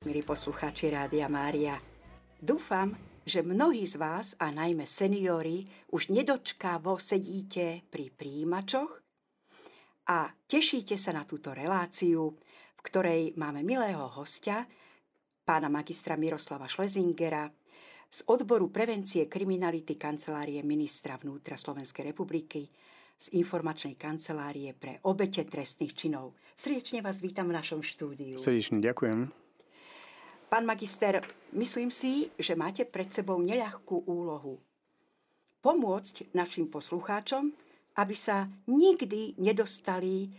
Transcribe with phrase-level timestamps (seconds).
[0.00, 1.76] milí poslucháči Rádia Mária.
[2.40, 8.96] Dúfam, že mnohí z vás, a najmä seniori, už nedočkávo sedíte pri príjimačoch
[10.08, 14.64] a tešíte sa na túto reláciu, v ktorej máme milého hostia,
[15.44, 17.44] pána magistra Miroslava Šlezingera
[18.08, 22.64] z odboru prevencie kriminality kancelárie ministra vnútra Slovenskej republiky
[23.20, 26.40] z informačnej kancelárie pre obete trestných činov.
[26.56, 28.40] Srdečne vás vítam v našom štúdiu.
[28.40, 29.49] Srdečne ďakujem.
[30.50, 31.22] Pán magister,
[31.54, 34.58] myslím si, že máte pred sebou neľahkú úlohu.
[35.62, 37.54] Pomôcť našim poslucháčom,
[37.94, 40.34] aby sa nikdy nedostali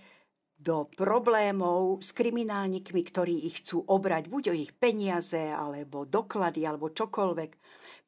[0.60, 6.92] do problémov s kriminálnikmi, ktorí ich chcú obrať, buď o ich peniaze, alebo doklady, alebo
[6.92, 7.52] čokoľvek,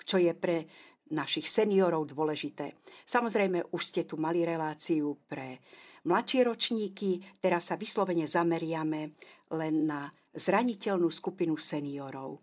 [0.03, 0.67] čo je pre
[1.15, 2.83] našich seniorov dôležité.
[3.07, 5.63] Samozrejme, už ste tu mali reláciu pre
[6.03, 9.15] mladšie ročníky, teraz sa vyslovene zameriame
[9.55, 12.41] len na zraniteľnú skupinu seniorov.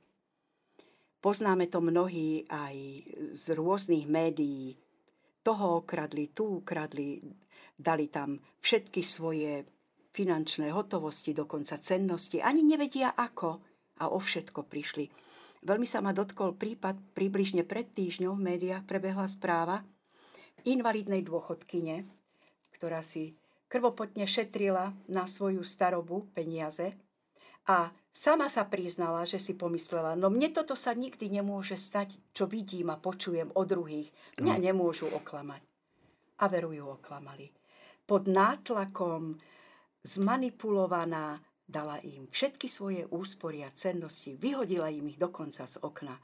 [1.20, 2.76] Poznáme to mnohí aj
[3.36, 4.78] z rôznych médií.
[5.44, 7.20] Toho okradli, tu ukradli,
[7.77, 9.69] dali tam všetky svoje
[10.16, 12.41] finančné hotovosti, dokonca cennosti.
[12.41, 13.60] Ani nevedia ako
[14.00, 15.06] a o všetko prišli.
[15.60, 19.84] Veľmi sa ma dotkol prípad, približne pred týždňou v médiách prebehla správa
[20.64, 22.08] invalidnej dôchodkyne,
[22.72, 23.36] ktorá si
[23.69, 26.97] krvopotne šetrila na svoju starobu peniaze
[27.69, 32.48] a sama sa priznala, že si pomyslela, no mne toto sa nikdy nemôže stať, čo
[32.48, 34.08] vidím a počujem od druhých.
[34.41, 34.64] Mňa no.
[34.72, 35.62] nemôžu oklamať.
[36.41, 37.53] A veru ju oklamali.
[38.08, 39.36] Pod nátlakom
[40.00, 41.36] zmanipulovaná
[41.70, 46.19] dala im všetky svoje úspory a cennosti, vyhodila im ich dokonca z okna.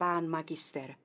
[0.00, 0.96] Pán magister,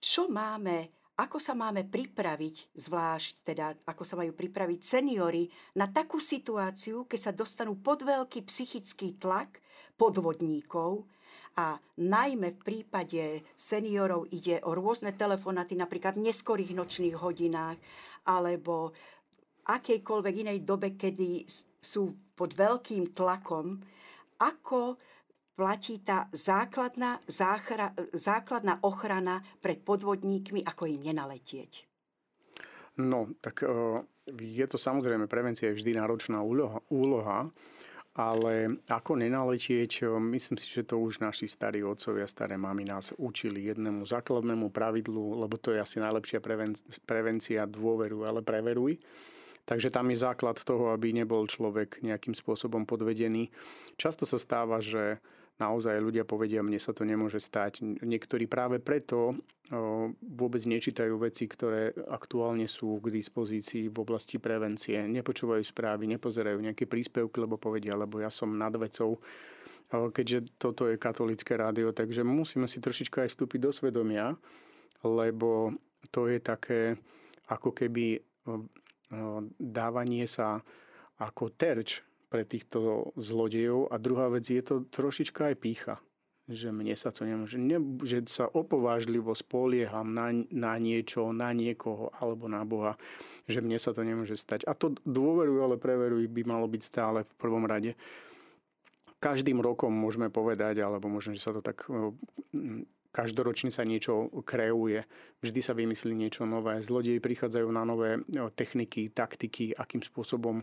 [0.00, 5.46] čo máme ako sa máme pripraviť, zvlášť teda, ako sa majú pripraviť seniory
[5.78, 9.62] na takú situáciu, keď sa dostanú pod veľký psychický tlak
[9.94, 11.06] podvodníkov?
[11.54, 17.78] A najmä v prípade seniorov ide o rôzne telefonaty, napríklad v neskorých nočných hodinách
[18.26, 18.90] alebo
[19.70, 21.46] akejkoľvek inej dobe, kedy
[21.78, 23.78] sú pod veľkým tlakom,
[24.42, 24.98] ako
[25.54, 31.86] platí tá základná, záchra, základná ochrana pred podvodníkmi, ako im nenaletieť?
[32.98, 33.70] No, tak e,
[34.38, 37.50] je to samozrejme, prevencia je vždy náročná úloha, úloha
[38.14, 43.10] ale ako nenaletieť, e, myslím si, že to už naši starí otcovia, staré mamy nás
[43.18, 46.38] učili jednému základnému pravidlu, lebo to je asi najlepšia
[47.02, 49.02] prevencia dôveru, ale preveruj.
[49.64, 53.48] Takže tam je základ toho, aby nebol človek nejakým spôsobom podvedený.
[53.96, 55.18] Často sa stáva, že
[55.58, 57.82] naozaj ľudia povedia, mne sa to nemôže stať.
[58.02, 59.34] Niektorí práve preto
[60.20, 65.00] vôbec nečítajú veci, ktoré aktuálne sú k dispozícii v oblasti prevencie.
[65.08, 69.18] Nepočúvajú správy, nepozerajú nejaké príspevky, lebo povedia, lebo ja som nad vecou
[69.94, 74.34] keďže toto je katolické rádio, takže musíme si trošička aj vstúpiť do svedomia,
[75.04, 75.70] lebo
[76.10, 76.98] to je také
[77.46, 78.18] ako keby
[79.60, 80.60] dávanie sa
[81.20, 82.02] ako terč
[82.34, 85.96] pre týchto zlodejov a druhá vec je to trošička aj pícha
[86.44, 92.12] že mne sa to nemôže, ne, že sa opovážlivo spolieham na, na niečo, na niekoho
[92.20, 93.00] alebo na Boha,
[93.48, 94.68] že mne sa to nemôže stať.
[94.68, 97.96] A to dôveruj, ale preveruj by malo byť stále v prvom rade.
[99.24, 101.88] Každým rokom môžeme povedať, alebo možno, že sa to tak
[103.14, 105.08] každoročne sa niečo kreuje,
[105.40, 106.76] vždy sa vymyslí niečo nové.
[106.84, 108.20] Zlodeji prichádzajú na nové
[108.52, 110.60] techniky, taktiky, akým spôsobom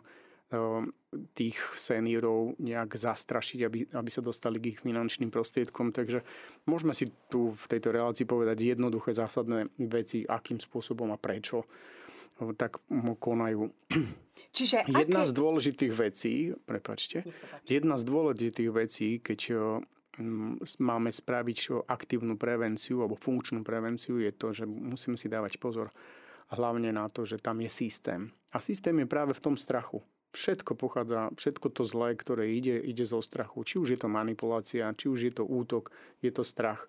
[1.31, 5.95] tých seniorov nejak zastrašiť, aby, aby sa dostali k ich finančným prostriedkom.
[5.95, 6.23] Takže
[6.67, 11.63] môžeme si tu v tejto relácii povedať jednoduché zásadné veci, akým spôsobom a prečo
[12.57, 12.81] tak
[13.21, 13.69] konajú.
[14.51, 15.29] Čiže jedna aké...
[15.29, 16.33] z dôležitých vecí,
[16.67, 17.23] prepačte,
[17.69, 19.39] jedna z dôležitých vecí, keď
[20.81, 25.93] máme spraviť aktívnu prevenciu alebo funkčnú prevenciu, je to, že musíme si dávať pozor
[26.51, 28.27] hlavne na to, že tam je systém.
[28.51, 33.03] A systém je práve v tom strachu všetko pochádza, všetko to zlé, ktoré ide, ide
[33.03, 33.63] zo strachu.
[33.63, 35.91] Či už je to manipulácia, či už je to útok,
[36.23, 36.87] je to strach.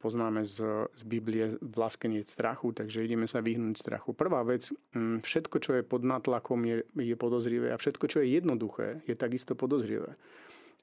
[0.00, 4.12] Poznáme z, z Biblie vlaskeniec strachu, takže ideme sa vyhnúť strachu.
[4.12, 8.36] Prvá vec, mm, všetko, čo je pod natlakom, je, je podozrivé a všetko, čo je
[8.36, 10.12] jednoduché, je takisto podozrivé.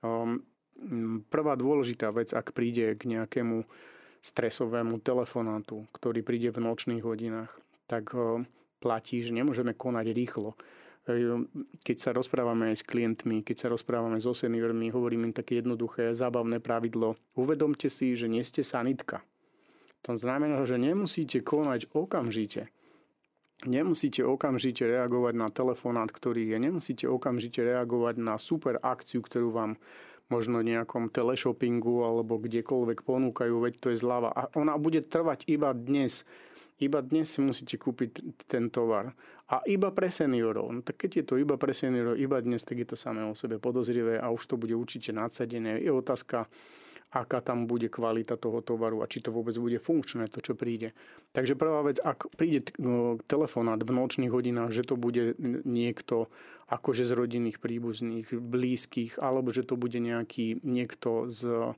[0.02, 0.42] Um,
[0.82, 3.62] mm, prvá dôležitá vec, ak príde k nejakému
[4.26, 7.54] stresovému telefonátu, ktorý príde v nočných hodinách,
[7.86, 8.50] tak um,
[8.82, 10.58] platí, že nemôžeme konať rýchlo
[11.82, 16.14] keď sa rozprávame aj s klientmi, keď sa rozprávame so seniormi, hovorím im také jednoduché,
[16.14, 17.18] zábavné pravidlo.
[17.34, 19.26] Uvedomte si, že nie ste sanitka.
[20.06, 22.70] To znamená, že nemusíte konať okamžite.
[23.62, 26.58] Nemusíte okamžite reagovať na telefonát, ktorý je.
[26.58, 29.78] Nemusíte okamžite reagovať na super akciu, ktorú vám
[30.34, 34.34] možno nejakom teleshoppingu alebo kdekoľvek ponúkajú, veď to je zľava.
[34.34, 36.24] A ona bude trvať iba dnes.
[36.82, 39.14] Iba dnes si musíte kúpiť ten tovar.
[39.54, 40.74] A iba pre seniorov.
[40.74, 43.38] No tak keď je to iba pre seniorov, iba dnes, tak je to samé o
[43.38, 45.78] sebe podozrivé a už to bude určite nadsadené.
[45.78, 46.50] Je otázka,
[47.12, 50.96] aká tam bude kvalita toho tovaru a či to vôbec bude funkčné, to, čo príde.
[51.36, 52.72] Takže prvá vec, ak príde
[53.28, 55.36] telefonát v nočných hodinách, že to bude
[55.68, 56.32] niekto
[56.72, 61.76] akože z rodinných príbuzných, blízkych, alebo že to bude nejaký niekto z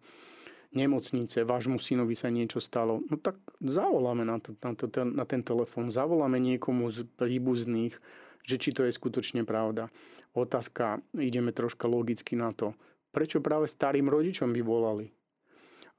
[0.74, 5.42] nemocnice, vášmu synovi sa niečo stalo, no tak zavoláme na, to, na, to, na ten
[5.46, 7.96] telefón, zavoláme niekomu z príbuzných,
[8.44, 9.88] že či to je skutočne pravda.
[10.34, 12.74] Otázka, ideme troška logicky na to.
[13.14, 15.08] Prečo práve starým rodičom by volali?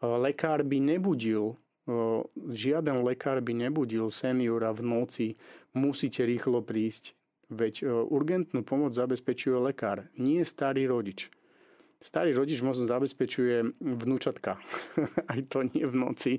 [0.02, 1.56] lekár by nebudil,
[2.36, 5.26] žiaden lekár by nebudil seniora v noci,
[5.72, 7.16] musíte rýchlo prísť.
[7.52, 11.28] Veď urgentnú pomoc zabezpečuje lekár, nie starý rodič.
[12.04, 14.60] Starý rodič možno zabezpečuje vnúčatka,
[15.32, 16.32] aj to nie v noci.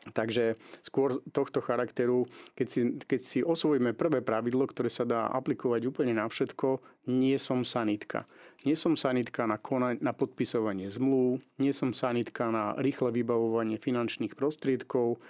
[0.00, 2.24] Takže skôr tohto charakteru,
[2.56, 6.80] keď si, keď si osvojíme prvé pravidlo, ktoré sa dá aplikovať úplne na všetko,
[7.12, 8.24] nie som sanitka.
[8.64, 14.38] Nie som sanitka na, kona, na podpisovanie zmluv, nie som sanitka na rýchle vybavovanie finančných
[14.38, 15.20] prostriedkov,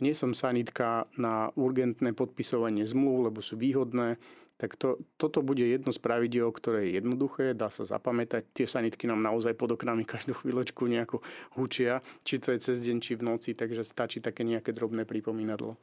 [0.00, 4.16] nie som sanitka na urgentné podpisovanie zmluv, lebo sú výhodné,
[4.54, 8.46] tak to, toto bude jedno z pravidel, ktoré je jednoduché, dá sa zapamätať.
[8.54, 11.20] Tie sanitky nám naozaj pod oknami každú chvíľočku nejako
[11.58, 15.74] hučia, či to je cez deň, či v noci, takže stačí také nejaké drobné pripomínadlo.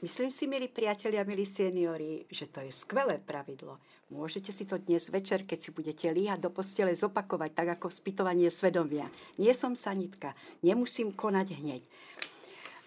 [0.00, 3.76] Myslím si, milí priatelia, milí seniori, že to je skvelé pravidlo.
[4.08, 8.48] Môžete si to dnes večer, keď si budete líhať do postele, zopakovať, tak ako spytovanie
[8.48, 9.12] svedomia.
[9.36, 10.32] Nie som sanitka,
[10.64, 11.82] nemusím konať hneď.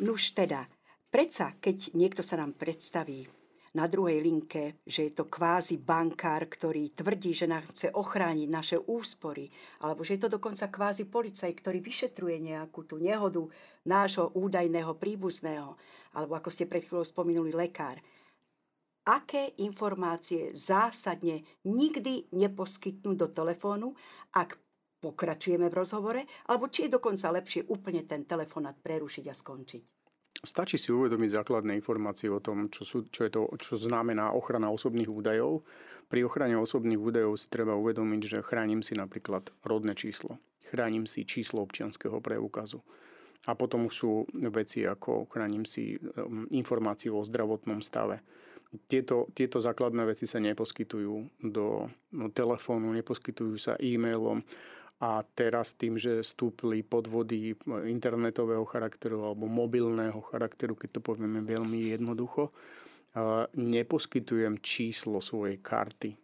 [0.02, 0.66] Nuž teda,
[1.14, 3.30] predsa, keď niekto sa nám predstaví,
[3.74, 8.78] na druhej linke, že je to kvázi bankár, ktorý tvrdí, že nám chce ochrániť naše
[8.78, 9.50] úspory,
[9.82, 13.42] alebo že je to dokonca kvázi policaj, ktorý vyšetruje nejakú tú nehodu
[13.90, 15.74] nášho údajného príbuzného,
[16.14, 17.98] alebo ako ste pred chvíľou spomenuli, lekár.
[19.04, 23.98] Aké informácie zásadne nikdy neposkytnú do telefónu,
[24.32, 24.56] ak
[25.04, 29.84] pokračujeme v rozhovore, alebo či je dokonca lepšie úplne ten telefonát prerušiť a skončiť?
[30.42, 34.74] Stačí si uvedomiť základné informácie o tom, čo, sú, čo, je to, čo znamená ochrana
[34.74, 35.62] osobných údajov.
[36.10, 40.42] Pri ochrane osobných údajov si treba uvedomiť, že chránim si napríklad rodné číslo,
[40.74, 42.82] chránim si číslo občianského preukazu.
[43.44, 48.24] A potom sú veci ako chránim si um, informácie o zdravotnom stave.
[48.88, 51.92] Tieto, tieto základné veci sa neposkytujú do
[52.34, 54.42] telefónu, neposkytujú sa e-mailom
[55.04, 61.92] a teraz tým, že stúpli podvody internetového charakteru alebo mobilného charakteru, keď to povieme veľmi
[61.92, 62.56] jednoducho,
[63.60, 66.16] neposkytujem číslo svojej karty.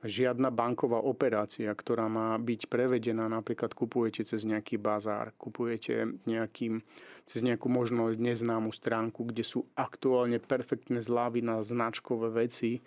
[0.00, 6.80] Žiadna banková operácia, ktorá má byť prevedená, napríklad kupujete cez nejaký bazár, kupujete nejakým,
[7.28, 12.80] cez nejakú možno neznámu stránku, kde sú aktuálne perfektné zľavy na značkové veci,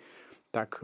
[0.50, 0.82] tak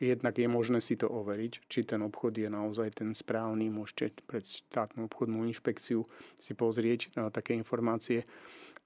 [0.00, 3.70] jednak je možné si to overiť, či ten obchod je naozaj ten správny.
[3.70, 6.06] Môžete pred štátnu obchodnú inšpekciu
[6.38, 8.22] si pozrieť na také informácie,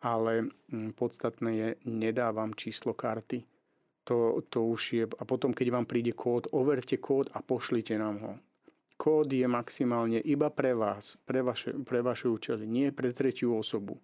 [0.03, 3.45] ale mm, podstatné je, nedávam číslo karty.
[4.11, 8.17] To, to už je, a potom, keď vám príde kód, overte kód a pošlite nám
[8.19, 8.33] ho.
[8.99, 14.03] Kód je maximálne iba pre vás, pre vaše, pre vaše účely, nie pre tretiu osobu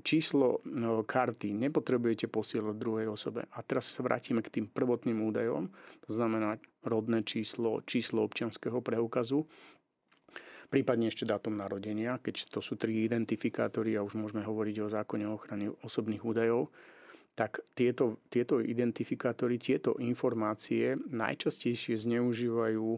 [0.00, 3.44] číslo no, karty nepotrebujete posielať druhej osobe.
[3.52, 5.68] A teraz sa vrátime k tým prvotným údajom,
[6.08, 9.44] to znamená rodné číslo, číslo občianského preukazu,
[10.72, 15.28] prípadne ešte dátum narodenia, keď to sú tri identifikátory a už môžeme hovoriť o zákone
[15.28, 16.72] o ochrane osobných údajov,
[17.36, 22.88] tak tieto, tieto identifikátory, tieto informácie najčastejšie zneužívajú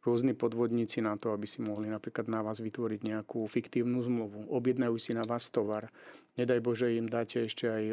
[0.00, 4.48] rôzni podvodníci na to, aby si mohli napríklad na vás vytvoriť nejakú fiktívnu zmluvu.
[4.48, 5.92] Objednajú si na vás tovar.
[6.40, 7.84] Nedaj Bože, im dáte ešte aj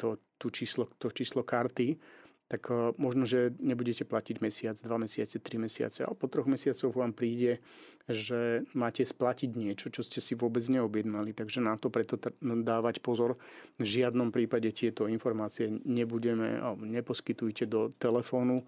[0.00, 2.00] to, to, číslo, to číslo karty,
[2.48, 7.12] tak možno, že nebudete platiť mesiac, dva mesiace, tri mesiace, ale po troch mesiacoch vám
[7.12, 7.60] príde,
[8.08, 11.36] že máte splatiť niečo, čo ste si vôbec neobjednali.
[11.36, 13.36] Takže na to preto dávať pozor.
[13.76, 18.64] V žiadnom prípade tieto informácie nebudeme, neposkytujte do telefónu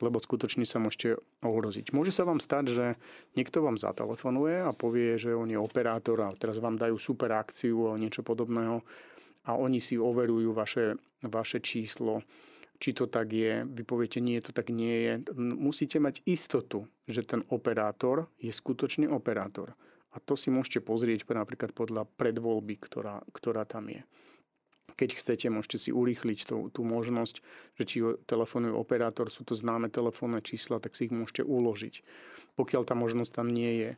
[0.00, 1.92] lebo skutočne sa môžete ohroziť.
[1.92, 2.86] Môže sa vám stať, že
[3.36, 7.92] niekto vám zatelefonuje a povie, že on je operátor a teraz vám dajú super akciu
[7.92, 8.80] a niečo podobného
[9.48, 12.24] a oni si overujú vaše, vaše číslo,
[12.80, 13.64] či to tak je.
[13.64, 15.12] Vy poviete, nie, to tak nie je.
[15.36, 19.76] Musíte mať istotu, že ten operátor je skutočne operátor.
[20.10, 24.02] A to si môžete pozrieť napríklad podľa predvoľby, ktorá, ktorá tam je
[25.00, 27.40] keď chcete, môžete si urýchliť tú, tú možnosť,
[27.80, 27.96] že či
[28.28, 32.04] telefonuje operátor, sú to známe telefónne čísla, tak si ich môžete uložiť.
[32.60, 33.90] Pokiaľ tá možnosť tam nie je,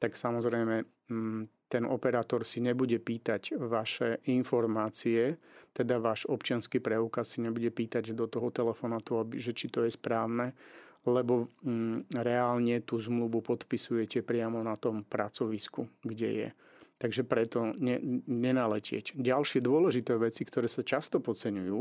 [0.00, 5.36] tak samozrejme mm, ten operátor si nebude pýtať vaše informácie,
[5.76, 10.56] teda váš občianský preukaz si nebude pýtať do toho telefonátu, že či to je správne,
[11.04, 16.48] lebo mm, reálne tú zmluvu podpisujete priamo na tom pracovisku, kde je.
[16.96, 19.20] Takže preto ne, nenaletieť.
[19.20, 21.80] Ďalšie dôležité veci, ktoré sa často podceňujú,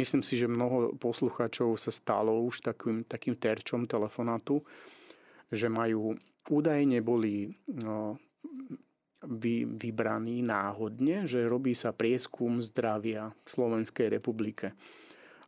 [0.00, 4.64] myslím si, že mnoho poslucháčov sa stalo už takým, takým terčom telefonátu,
[5.52, 6.16] že majú
[6.48, 8.16] údajne boli no,
[9.28, 14.72] vy, vybraní náhodne, že robí sa prieskum zdravia v Slovenskej republike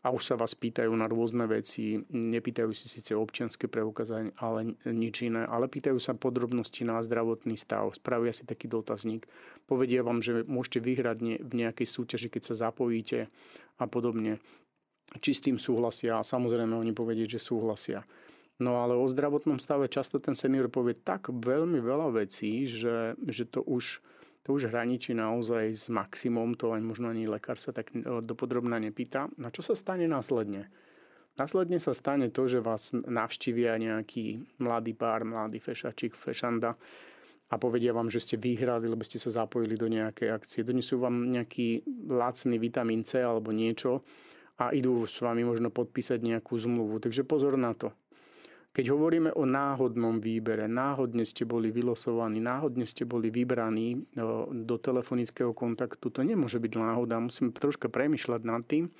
[0.06, 1.98] a už sa vás pýtajú na rôzne veci.
[2.14, 7.90] Nepýtajú si síce občianske preukázanie, ale nič iné, ale pýtajú sa podrobnosti na zdravotný stav.
[7.98, 9.26] Spravia si taký dotazník.
[9.66, 13.26] Povedia vám, že môžete vyhrať v nejakej súťaži, keď sa zapojíte
[13.82, 14.38] a podobne.
[15.18, 18.06] Či s tým súhlasia a samozrejme oni povedia, že súhlasia.
[18.62, 23.42] No ale o zdravotnom stave často ten senior povie tak veľmi veľa vecí, že, že
[23.42, 23.98] to už
[24.46, 28.78] to už hraničí naozaj s maximum, to aj možno ani lekár sa tak e, dopodrobná
[28.78, 29.26] nepýta.
[29.34, 30.70] Na čo sa stane následne?
[31.34, 36.78] Následne sa stane to, že vás navštívia nejaký mladý pár, mladý fešačik, fešanda
[37.50, 40.62] a povedia vám, že ste vyhrali, lebo ste sa zapojili do nejakej akcie.
[40.62, 44.06] Donesú vám nejaký lacný vitamín C alebo niečo
[44.62, 47.02] a idú s vami možno podpísať nejakú zmluvu.
[47.02, 47.90] Takže pozor na to.
[48.76, 54.76] Keď hovoríme o náhodnom výbere, náhodne ste boli vylosovaní, náhodne ste boli vybraní do, do
[54.76, 57.16] telefonického kontaktu, to nemôže byť náhoda.
[57.16, 58.92] Musíme troška premyšľať nad tým,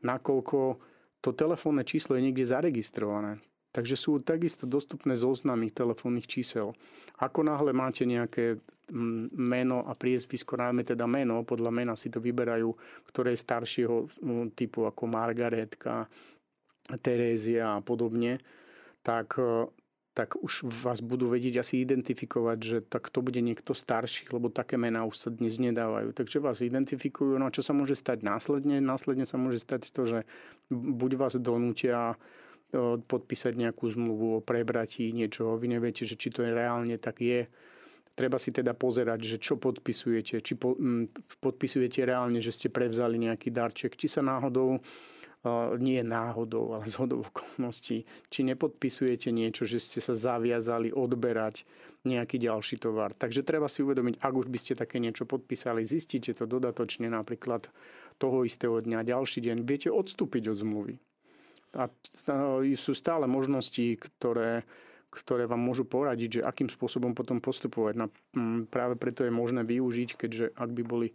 [0.00, 0.80] nakoľko
[1.20, 3.44] to telefónne číslo je niekde zaregistrované.
[3.76, 6.72] Takže sú takisto dostupné zoznamy telefónnych čísel.
[7.20, 8.56] Ako náhle máte nejaké
[9.36, 12.72] meno a priezvisko, najmä teda meno, podľa mena si to vyberajú,
[13.12, 13.96] ktoré je staršieho
[14.56, 16.08] typu ako Margaretka,
[17.04, 18.40] Terézia a podobne,
[19.02, 19.66] tak, e,
[20.14, 24.76] tak už vás budú vedieť asi identifikovať, že tak to bude niekto starší, lebo také
[24.76, 26.12] mená už sa dnes nedávajú.
[26.12, 27.38] Takže vás identifikujú.
[27.40, 28.82] No a čo sa môže stať následne?
[28.82, 30.18] Následne sa môže stať to, že
[30.70, 32.14] buď vás donútia
[32.74, 35.56] e, podpísať nejakú zmluvu o prebratí niečoho.
[35.56, 37.48] Vy neviete, že či to je reálne tak je.
[38.10, 40.42] Treba si teda pozerať, že čo podpisujete.
[40.42, 41.06] Či po, m,
[41.38, 43.94] podpisujete reálne, že ste prevzali nejaký darček.
[43.94, 44.82] Či sa náhodou
[45.80, 51.64] nie náhodou, ale z hodou okolností, či nepodpisujete niečo, že ste sa zaviazali odberať
[52.04, 53.16] nejaký ďalší tovar.
[53.16, 57.72] Takže treba si uvedomiť, ak už by ste také niečo podpísali, zistíte to dodatočne napríklad
[58.20, 60.94] toho istého dňa, ďalší deň, viete odstúpiť od zmluvy.
[61.76, 61.88] A
[62.76, 64.68] sú stále možnosti, ktoré,
[65.08, 67.94] ktoré vám môžu poradiť, že akým spôsobom potom postupovať.
[67.96, 68.06] No,
[68.68, 71.08] práve preto je možné využiť, keďže ak by boli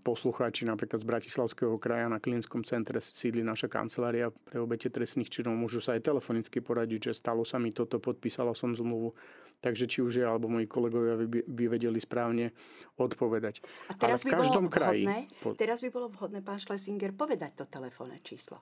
[0.00, 5.52] poslucháči napríklad z Bratislavského kraja na klinickom centre sídli naša kancelária pre obete trestných činov.
[5.52, 9.12] Môžu sa aj telefonicky poradiť, že stalo sa mi toto, podpísala som zmluvu.
[9.60, 12.52] Takže či už je, alebo moji kolegovia by, by vedeli správne
[12.96, 13.64] odpovedať.
[13.88, 17.12] A teraz, Ale v by každom bolo kraji, vhodné, teraz by bolo vhodné, pán Schlesinger,
[17.16, 18.60] povedať to telefónne číslo.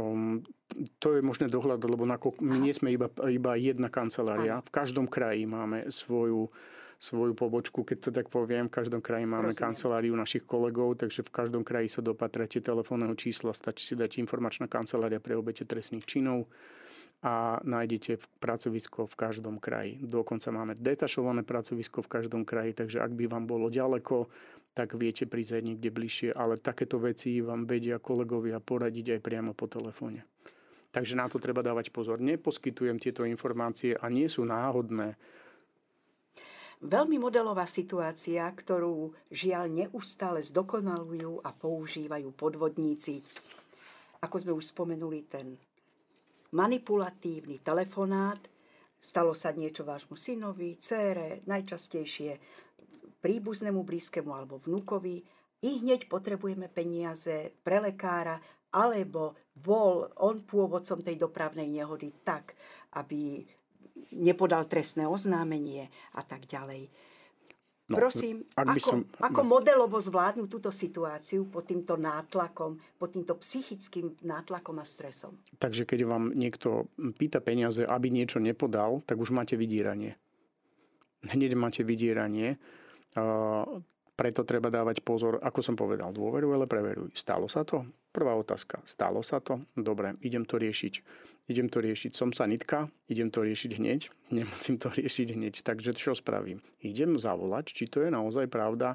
[0.00, 0.40] Um,
[0.96, 2.08] to je možné dohľadať, lebo
[2.40, 4.60] my nie sme iba, iba jedna kancelária.
[4.60, 4.64] Aha.
[4.64, 6.48] V každom kraji máme svoju
[7.00, 8.68] svoju pobočku, keď to tak poviem.
[8.68, 9.72] V každom kraji máme Prosím.
[9.72, 13.56] kanceláriu našich kolegov, takže v každom kraji sa dopatrate telefónneho čísla.
[13.56, 16.44] Stačí si dať informačná kancelária pre obete trestných činov
[17.24, 19.96] a nájdete pracovisko v každom kraji.
[20.04, 24.28] Dokonca máme detašované pracovisko v každom kraji, takže ak by vám bolo ďaleko,
[24.76, 29.52] tak viete prísť aj niekde bližšie, ale takéto veci vám vedia kolegovia poradiť aj priamo
[29.56, 30.28] po telefóne.
[30.92, 32.20] Takže na to treba dávať pozor.
[32.20, 35.16] Neposkytujem tieto informácie a nie sú náhodné
[36.80, 43.20] Veľmi modelová situácia, ktorú žiaľ neustále zdokonalujú a používajú podvodníci.
[44.24, 45.60] Ako sme už spomenuli, ten
[46.56, 48.40] manipulatívny telefonát,
[48.96, 52.40] stalo sa niečo vášmu synovi, cére, najčastejšie
[53.20, 55.20] príbuznému, blízkemu alebo vnukovi,
[55.60, 58.40] i hneď potrebujeme peniaze pre lekára,
[58.72, 62.56] alebo bol on pôvodcom tej dopravnej nehody tak,
[62.96, 63.44] aby
[64.14, 66.90] nepodal trestné oznámenie a tak ďalej.
[67.90, 68.98] No, Prosím, ak ako, som...
[69.18, 75.34] ako modelovo zvládnu túto situáciu pod týmto nátlakom, pod týmto psychickým nátlakom a stresom?
[75.58, 76.86] Takže keď vám niekto
[77.18, 80.14] pýta peniaze, aby niečo nepodal, tak už máte vydieranie.
[81.26, 82.62] Hneď máte vydieranie.
[84.14, 87.10] Preto treba dávať pozor, ako som povedal, dôveru, ale preveruj.
[87.18, 87.82] Stalo sa to?
[88.10, 88.82] Prvá otázka.
[88.82, 89.62] Stalo sa to?
[89.78, 91.02] Dobre, idem to riešiť
[91.50, 92.14] idem to riešiť.
[92.14, 94.00] Som sanitka, idem to riešiť hneď,
[94.38, 95.66] nemusím to riešiť hneď.
[95.66, 96.62] Takže čo spravím?
[96.78, 98.94] Idem zavolať, či to je naozaj pravda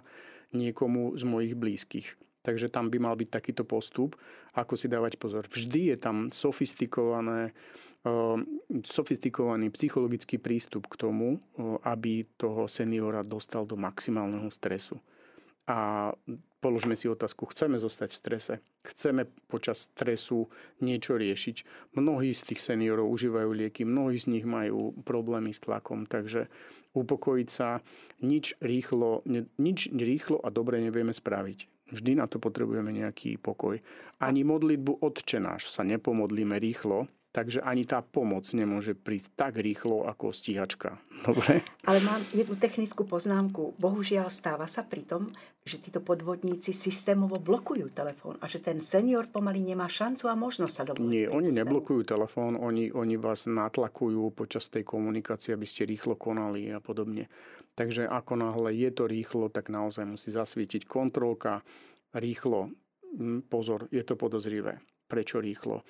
[0.55, 2.15] niekomu z mojich blízkych.
[2.45, 4.13] Takže tam by mal byť takýto postup,
[4.53, 5.49] ako si dávať pozor.
[5.49, 7.51] Vždy je tam sofistikované
[8.85, 11.41] sofistikovaný psychologický prístup k tomu,
[11.81, 15.01] aby toho seniora dostal do maximálneho stresu.
[15.65, 16.13] A
[16.65, 20.49] položme si otázku, chceme zostať v strese, chceme počas stresu
[20.81, 21.61] niečo riešiť.
[21.93, 26.49] Mnohí z tých seniorov užívajú lieky, mnohí z nich majú problémy s tlakom, takže
[26.97, 27.85] upokojiť sa
[28.25, 29.21] nič rýchlo,
[29.61, 31.93] nič rýchlo a dobre nevieme spraviť.
[31.93, 33.77] Vždy na to potrebujeme nejaký pokoj.
[34.17, 37.05] Ani modlitbu odčenáš sa nepomodlíme rýchlo,
[37.35, 40.95] takže ani tá pomoc nemôže prísť tak rýchlo ako stíhačka.
[41.27, 41.67] Dobre?
[41.83, 43.75] Ale mám jednu technickú poznámku.
[43.75, 45.35] Bohužiaľ stáva sa pri tom,
[45.67, 50.73] že títo podvodníci systémovo blokujú telefón a že ten senior pomaly nemá šancu a možnosť
[50.73, 51.11] sa dovolať.
[51.11, 56.71] Nie, oni neblokujú telefón, oni, oni vás natlakujú počas tej komunikácie, aby ste rýchlo konali
[56.71, 57.27] a podobne.
[57.75, 61.59] Takže ako náhle je to rýchlo, tak naozaj musí zasvietiť kontrolka.
[62.15, 62.71] Rýchlo,
[63.19, 64.79] hm, pozor, je to podozrivé.
[65.11, 65.83] Prečo rýchlo?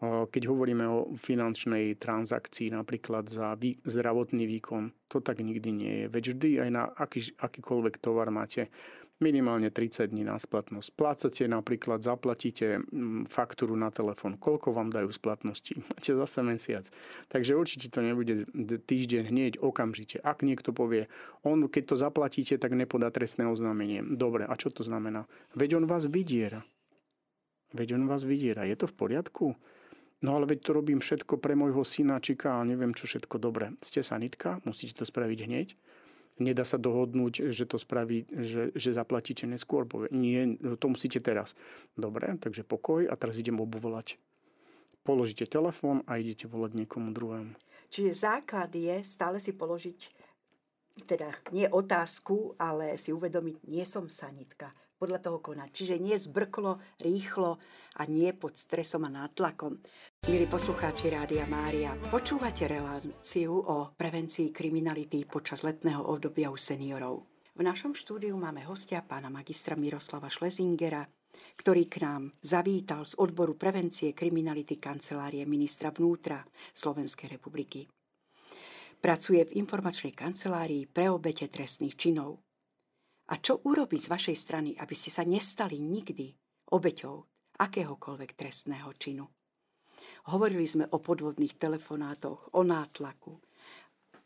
[0.00, 6.06] Keď hovoríme o finančnej transakcii napríklad za vý, zdravotný výkon, to tak nikdy nie je.
[6.08, 8.72] Veď vždy aj na aký, akýkoľvek tovar máte
[9.20, 10.96] minimálne 30 dní na splatnosť.
[10.96, 14.40] Plácate napríklad, zaplatíte mm, faktúru na telefón.
[14.40, 15.76] Koľko vám dajú splatnosti?
[15.92, 16.88] Máte zase mesiac.
[17.28, 18.48] Takže určite to nebude
[18.88, 20.24] týždeň hneď, okamžite.
[20.24, 21.12] Ak niekto povie,
[21.44, 24.00] on keď to zaplatíte, tak nepodá trestné oznámenie.
[24.00, 25.28] Dobre, a čo to znamená?
[25.52, 26.64] Veď on vás vydiera.
[27.76, 28.64] Veď on vás vydiera.
[28.64, 29.52] Je to v poriadku?
[30.20, 33.72] No ale veď to robím všetko pre môjho synáčika a neviem čo všetko dobre.
[33.80, 35.68] Ste sanitka, musíte to spraviť hneď.
[36.40, 39.84] Nedá sa dohodnúť, že to spraví, že, že zaplatíte neskôr.
[39.84, 41.56] Povie, nie, to musíte teraz.
[41.96, 44.16] Dobre, takže pokoj a teraz idem obuvolať.
[45.04, 47.56] Položíte telefón a idete volať niekomu druhému.
[47.88, 49.98] Čiže základ je stále si položiť,
[51.08, 55.72] teda nie otázku, ale si uvedomiť, nie som sanitka podľa toho konať.
[55.72, 57.56] Čiže nie zbrklo, rýchlo
[57.96, 59.80] a nie pod stresom a nátlakom.
[60.28, 67.24] Milí poslucháči Rádia Mária, počúvate reláciu o prevencii kriminality počas letného obdobia u seniorov.
[67.56, 71.08] V našom štúdiu máme hostia pána magistra Miroslava Šlezingera,
[71.56, 76.44] ktorý k nám zavítal z odboru prevencie kriminality kancelárie ministra vnútra
[76.76, 77.88] Slovenskej republiky.
[79.00, 82.49] Pracuje v informačnej kancelárii pre obete trestných činov.
[83.30, 86.34] A čo urobiť z vašej strany, aby ste sa nestali nikdy
[86.74, 87.16] obeťou
[87.62, 89.22] akéhokoľvek trestného činu?
[90.34, 93.38] Hovorili sme o podvodných telefonátoch, o nátlaku,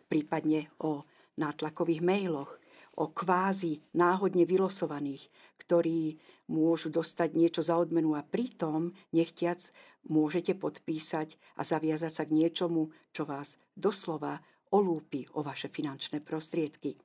[0.08, 1.04] prípadne o
[1.36, 2.56] nátlakových mailoch,
[2.96, 5.28] o kvázi náhodne vylosovaných,
[5.60, 6.16] ktorí
[6.48, 9.68] môžu dostať niečo za odmenu a pritom, nechtiac,
[10.08, 14.40] môžete podpísať a zaviazať sa k niečomu, čo vás doslova
[14.72, 16.96] olúpi o vaše finančné prostriedky.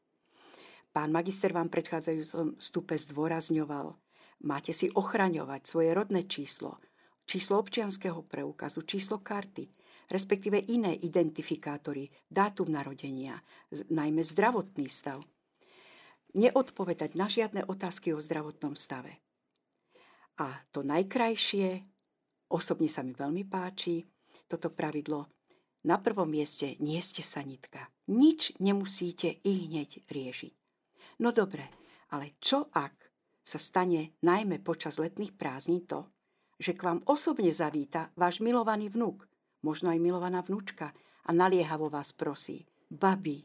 [0.89, 3.93] Pán magister vám predchádzajúcom stupe zdôrazňoval,
[4.41, 6.81] máte si ochraňovať svoje rodné číslo,
[7.29, 9.69] číslo občianského preukazu, číslo karty,
[10.09, 13.37] respektíve iné identifikátory, dátum narodenia,
[13.93, 15.21] najmä zdravotný stav.
[16.33, 19.21] Neodpovedať na žiadne otázky o zdravotnom stave.
[20.41, 21.85] A to najkrajšie,
[22.49, 24.09] osobne sa mi veľmi páči,
[24.49, 25.29] toto pravidlo,
[25.85, 27.93] na prvom mieste nie ste sanitka.
[28.09, 30.58] Nič nemusíte i hneď riešiť.
[31.19, 31.67] No dobre,
[32.15, 32.95] ale čo ak
[33.43, 36.07] sa stane najmä počas letných prázdnin to,
[36.59, 39.27] že k vám osobne zavíta váš milovaný vnúk,
[39.63, 40.95] možno aj milovaná vnúčka
[41.27, 43.43] a naliehavo vás prosí, babi,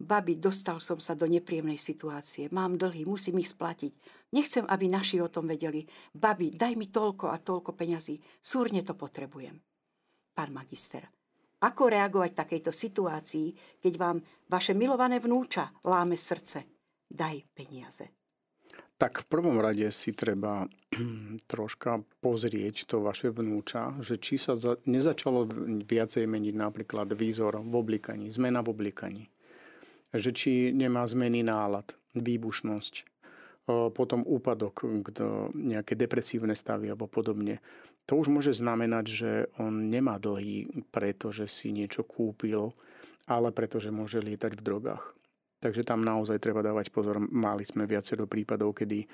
[0.00, 3.92] babi, dostal som sa do nepríjemnej situácie, mám dlhy, musím ich splatiť,
[4.32, 5.84] nechcem, aby naši o tom vedeli,
[6.16, 9.60] babi, daj mi toľko a toľko peňazí, súrne to potrebujem.
[10.32, 11.04] Pán magister,
[11.62, 13.46] ako reagovať v takejto situácii,
[13.78, 14.16] keď vám
[14.48, 16.71] vaše milované vnúča láme srdce?
[17.12, 18.08] Daj peniaze.
[18.96, 20.64] Tak v prvom rade si treba
[21.52, 24.54] troška pozrieť to vaše vnúča, že či sa
[24.86, 25.50] nezačalo
[25.84, 29.24] viacej meniť napríklad výzor v oblikaní, zmena v oblikaní.
[30.14, 32.94] Že či nemá zmeny nálad, výbušnosť,
[33.94, 34.84] potom úpadok,
[35.54, 37.62] nejaké depresívne stavy alebo podobne.
[38.10, 39.30] To už môže znamenať, že
[39.62, 42.74] on nemá dlhý, pretože si niečo kúpil,
[43.30, 45.04] ale pretože môže lietať v drogách.
[45.62, 47.22] Takže tam naozaj treba dávať pozor.
[47.22, 49.06] Mali sme viacero prípadov, kedy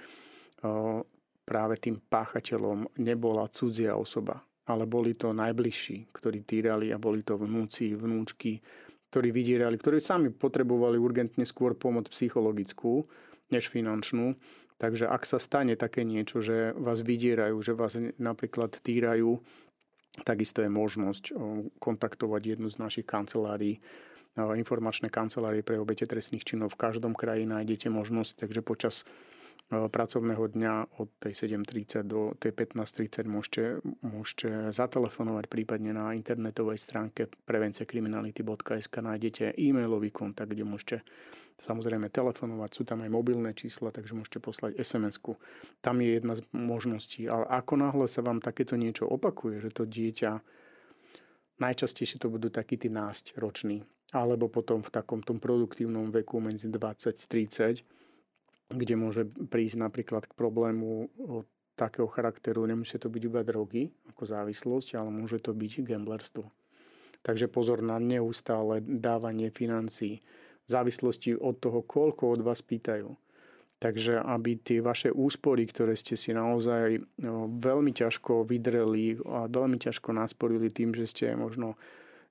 [1.45, 7.37] práve tým páchateľom nebola cudzia osoba, ale boli to najbližší, ktorí týrali a boli to
[7.37, 8.65] vnúci, vnúčky,
[9.13, 13.05] ktorí vydierali, ktorí sami potrebovali urgentne skôr pomoc psychologickú,
[13.49, 14.37] než finančnú.
[14.77, 19.41] Takže ak sa stane také niečo, že vás vydierajú, že vás napríklad týrajú,
[20.23, 21.33] takisto je možnosť
[21.81, 23.81] kontaktovať jednu z našich kancelárií
[24.39, 26.79] informačné kancelárie pre obete trestných činov.
[26.79, 29.03] V každom kraji nájdete možnosť, takže počas
[29.69, 33.63] pracovného dňa od tej 7.30 do tej 15.30 môžete,
[34.01, 40.97] môžete zatelefonovať prípadne na internetovej stránke prevenciakriminality.sk nájdete e-mailový kontakt, kde môžete
[41.61, 45.37] samozrejme telefonovať, sú tam aj mobilné čísla, takže môžete poslať SMS-ku.
[45.85, 49.85] Tam je jedna z možností, ale ako náhle sa vám takéto niečo opakuje, že to
[49.85, 50.41] dieťa,
[51.61, 56.69] najčastejšie to budú takí tí násť roční, alebo potom v takom tom produktívnom veku medzi
[56.69, 57.85] 20-30,
[58.69, 61.09] kde môže prísť napríklad k problému
[61.79, 66.45] takého charakteru, nemusí to byť iba drogy ako závislosť, ale môže to byť gamblerstvo.
[67.23, 70.25] Takže pozor na neustále dávanie financií
[70.67, 73.15] v závislosti od toho, koľko od vás pýtajú.
[73.79, 76.99] Takže aby tie vaše úspory, ktoré ste si naozaj
[77.63, 81.79] veľmi ťažko vydreli a veľmi ťažko nasporili tým, že ste možno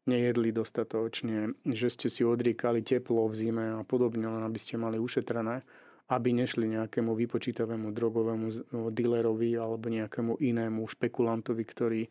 [0.07, 4.97] nejedli dostatočne, že ste si odriekali teplo v zime a podobne, len aby ste mali
[4.97, 5.61] ušetrené,
[6.07, 8.47] aby nešli nejakému vypočítavému drogovému
[8.95, 12.01] dealerovi alebo nejakému inému špekulantovi, ktorý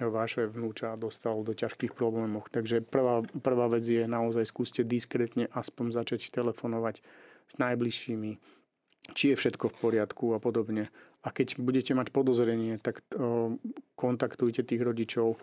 [0.00, 2.50] vaše vnúča dostal do ťažkých problémov.
[2.50, 6.98] Takže prvá, prvá vec je naozaj skúste diskrétne aspoň začať telefonovať
[7.46, 8.32] s najbližšími,
[9.12, 10.90] či je všetko v poriadku a podobne.
[11.22, 13.04] A keď budete mať podozrenie, tak
[13.94, 15.38] kontaktujte tých rodičov.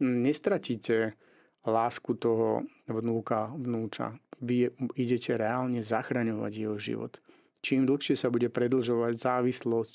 [0.00, 1.18] Nestratíte
[1.66, 4.16] lásku toho vnúka, vnúča.
[4.40, 7.20] Vy idete reálne zachraňovať jeho život.
[7.60, 9.94] Čím dlhšie sa bude predlžovať závislosť,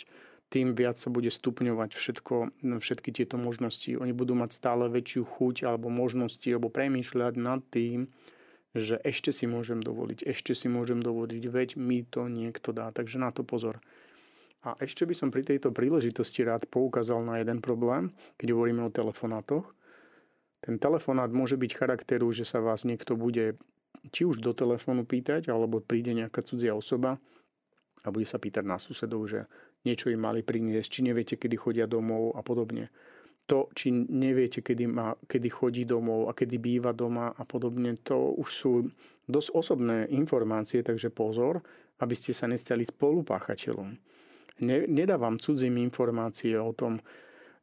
[0.54, 2.36] tým viac sa bude stupňovať všetko,
[2.78, 3.98] všetky tieto možnosti.
[3.98, 8.14] Oni budú mať stále väčšiu chuť alebo možnosti alebo premýšľať nad tým,
[8.78, 12.94] že ešte si môžem dovoliť, ešte si môžem dovoliť, veď mi to niekto dá.
[12.94, 13.82] Takže na to pozor.
[14.62, 18.94] A ešte by som pri tejto príležitosti rád poukázal na jeden problém, keď hovoríme o
[18.94, 19.66] telefonátoch.
[20.66, 23.54] Ten telefonát môže byť charakteru, že sa vás niekto bude
[24.10, 27.22] či už do telefónu pýtať, alebo príde nejaká cudzia osoba
[28.02, 29.46] a bude sa pýtať na susedov, že
[29.86, 32.90] niečo im mali priniesť, či neviete, kedy chodia domov a podobne.
[33.46, 38.34] To, či neviete, kedy, má, kedy chodí domov a kedy býva doma a podobne, to
[38.42, 38.72] už sú
[39.30, 41.62] dosť osobné informácie, takže pozor,
[42.02, 43.90] aby ste sa nestali spolupáchateľom.
[44.66, 46.98] Ne, nedávam cudzím informácie o tom,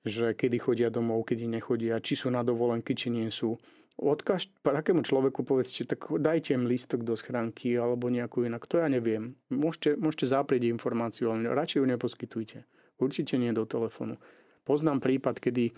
[0.02, 3.54] že kedy chodia domov, kedy nechodia, či sú na dovolenky, či nie sú
[4.02, 8.64] odkaž takému človeku povedzte, tak dajte im lístok do schránky alebo nejakú inak.
[8.72, 9.38] To ja neviem.
[9.52, 12.58] Môžete, môžete zaprieť informáciu, ale radšej ju neposkytujte.
[12.98, 14.18] Určite nie do telefónu.
[14.62, 15.74] Poznám prípad, kedy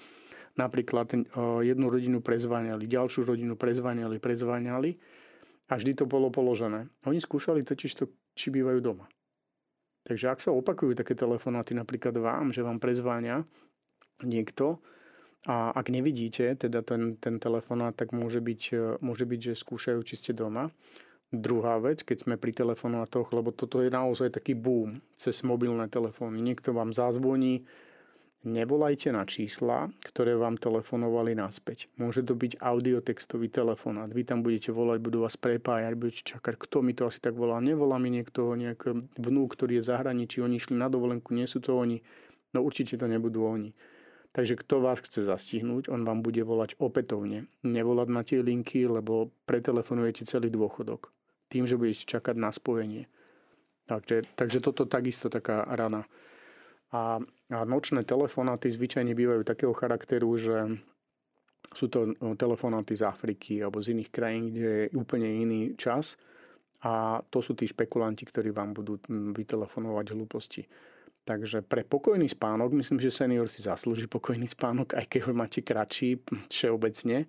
[0.55, 1.19] napríklad e,
[1.65, 4.91] jednu rodinu prezváňali, ďalšiu rodinu prezváňali, prezváňali
[5.69, 6.93] a vždy to bolo položené.
[7.09, 8.05] Oni skúšali totiž to,
[8.37, 9.09] či bývajú doma.
[10.05, 13.49] Takže ak sa opakujú také telefonáty napríklad vám, že vám prezváňa
[14.22, 14.79] niekto,
[15.44, 20.00] a ak nevidíte teda ten, ten telefonát, tak môže byť, e, môže byť, že skúšajú,
[20.00, 20.72] či ste doma.
[21.29, 26.40] Druhá vec, keď sme pri telefonátoch, lebo toto je naozaj taký boom cez mobilné telefóny.
[26.40, 27.66] Niekto vám zazvoní,
[28.46, 31.92] nevolajte na čísla, ktoré vám telefonovali naspäť.
[32.00, 34.09] Môže to byť audiotextový telefonát.
[34.09, 37.61] Vy tam budete volať, budú vás prepájať, budete čakať, kto mi to asi tak volá.
[37.61, 41.61] Nevolá mi niekto, nejaký vnúk, ktorý je v zahraničí, oni išli na dovolenku, nie sú
[41.61, 42.00] to oni.
[42.57, 43.74] No určite to nebudú oni.
[44.35, 47.47] Takže kto vás chce zastihnúť, on vám bude volať opätovne.
[47.62, 51.14] Nevolať na tie linky, lebo pretelefonujete celý dôchodok.
[51.47, 53.07] Tým, že budete čakať na spojenie.
[53.87, 56.03] Takže, takže toto takisto taká rana.
[56.90, 57.23] A,
[57.55, 60.83] a nočné telefonáty zvyčajne bývajú takého charakteru, že
[61.70, 66.18] sú to no, telefonáty z Afriky alebo z iných krajín, kde je úplne iný čas.
[66.83, 70.66] A to sú tí špekulanti, ktorí vám budú vytelefonovať hlúposti.
[71.25, 75.65] Takže pre pokojný spánok, myslím, že senior si zaslúži pokojný spánok, aj keď ho máte
[75.65, 76.21] kratší
[76.53, 77.25] všeobecne,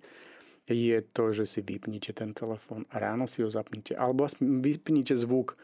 [0.68, 3.94] je to, že si vypnite ten telefón a ráno si ho zapnite.
[3.96, 5.54] Alebo vypnite zvuk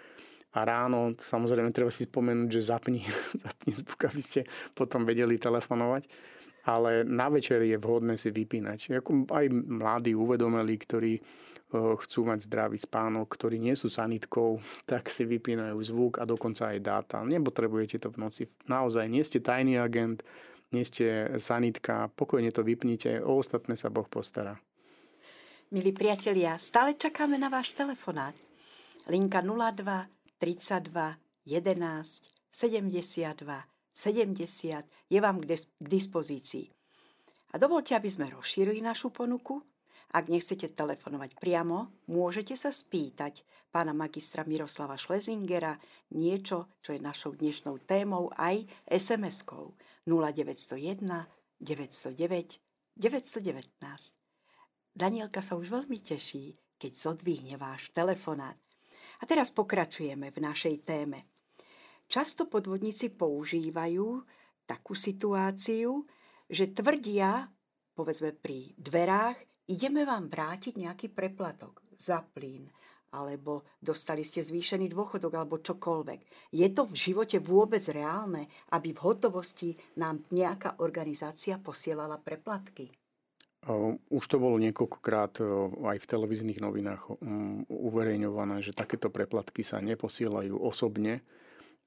[0.54, 3.02] a ráno, samozrejme, treba si spomenúť, že zapni,
[3.44, 4.40] zapni zvuk, aby ste
[4.72, 6.08] potom vedeli telefonovať.
[6.62, 8.94] Ale na večer je vhodné si vypínať.
[9.34, 11.18] Aj mladí uvedomeli, ktorí
[11.72, 16.78] chcú mať zdravý spánok, ktorí nie sú sanitkou, tak si vypínajú zvuk a dokonca aj
[16.78, 17.16] dáta.
[17.24, 18.42] Nepotrebujete to v noci.
[18.68, 20.20] Naozaj, nie ste tajný agent,
[20.72, 24.56] nie ste sanitka, pokojne to vypnite, o ostatné sa Boh postará.
[25.72, 28.36] Milí priatelia, stále čakáme na váš telefonát.
[29.08, 29.80] Linka 02
[30.36, 31.16] 32
[31.48, 36.68] 11 72 70 je vám k dispozícii.
[37.52, 39.60] A dovolte, aby sme rozšírili našu ponuku
[40.12, 45.80] ak nechcete telefonovať priamo, môžete sa spýtať pána magistra Miroslava Šlezingera
[46.12, 49.72] niečo, čo je našou dnešnou témou aj SMS-kou
[50.04, 51.00] 0901
[51.56, 52.60] 909
[52.92, 53.72] 919.
[54.92, 58.60] Danielka sa už veľmi teší, keď zodvihne váš telefonát.
[59.20, 61.24] A teraz pokračujeme v našej téme.
[62.04, 64.20] Často podvodníci používajú
[64.68, 66.04] takú situáciu,
[66.52, 67.48] že tvrdia,
[67.96, 72.66] povedzme pri dverách, ideme vám vrátiť nejaký preplatok za plyn,
[73.12, 76.50] alebo dostali ste zvýšený dôchodok, alebo čokoľvek.
[76.56, 82.88] Je to v živote vôbec reálne, aby v hotovosti nám nejaká organizácia posielala preplatky?
[84.10, 85.38] Už to bolo niekoľkokrát
[85.86, 87.14] aj v televíznych novinách
[87.70, 91.22] uverejňované, že takéto preplatky sa neposielajú osobne.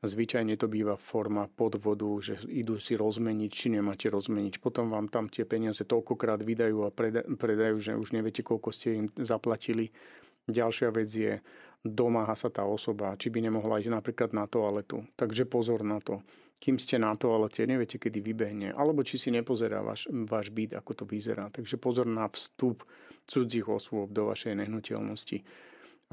[0.03, 4.59] Zvyčajne to býva forma podvodu, že idú si rozmeniť, či nemáte rozmeniť.
[4.59, 6.93] Potom vám tam tie peniaze toľkokrát vydajú a
[7.37, 9.89] predajú, že už neviete, koľko ste im zaplatili
[10.45, 11.41] Ďalšia vec je,
[11.81, 15.01] domáha sa tá osoba, či by nemohla ísť napríklad na toaletu.
[15.17, 16.21] Takže pozor na to.
[16.61, 18.69] Kým ste na toalete, neviete, kedy vybehne.
[18.77, 21.49] Alebo či si nepozerá váš, váš byt, ako to vyzerá.
[21.49, 22.85] Takže pozor na vstup
[23.25, 25.41] cudzích osôb do vašej nehnuteľnosti.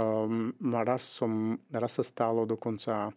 [0.01, 3.13] Um, raz, som, raz sa stalo dokonca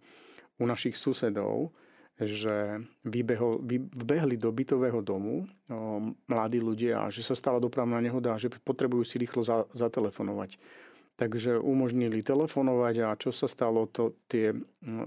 [0.60, 1.76] u našich susedov,
[2.16, 3.60] že vybehol,
[3.92, 8.48] vybehli do bytového domu o, mladí ľudia a že sa stala dopravná nehoda a že
[8.48, 10.56] potrebujú si rýchlo za, zatelefonovať.
[11.16, 14.52] Takže umožnili telefonovať a čo sa stalo, to tie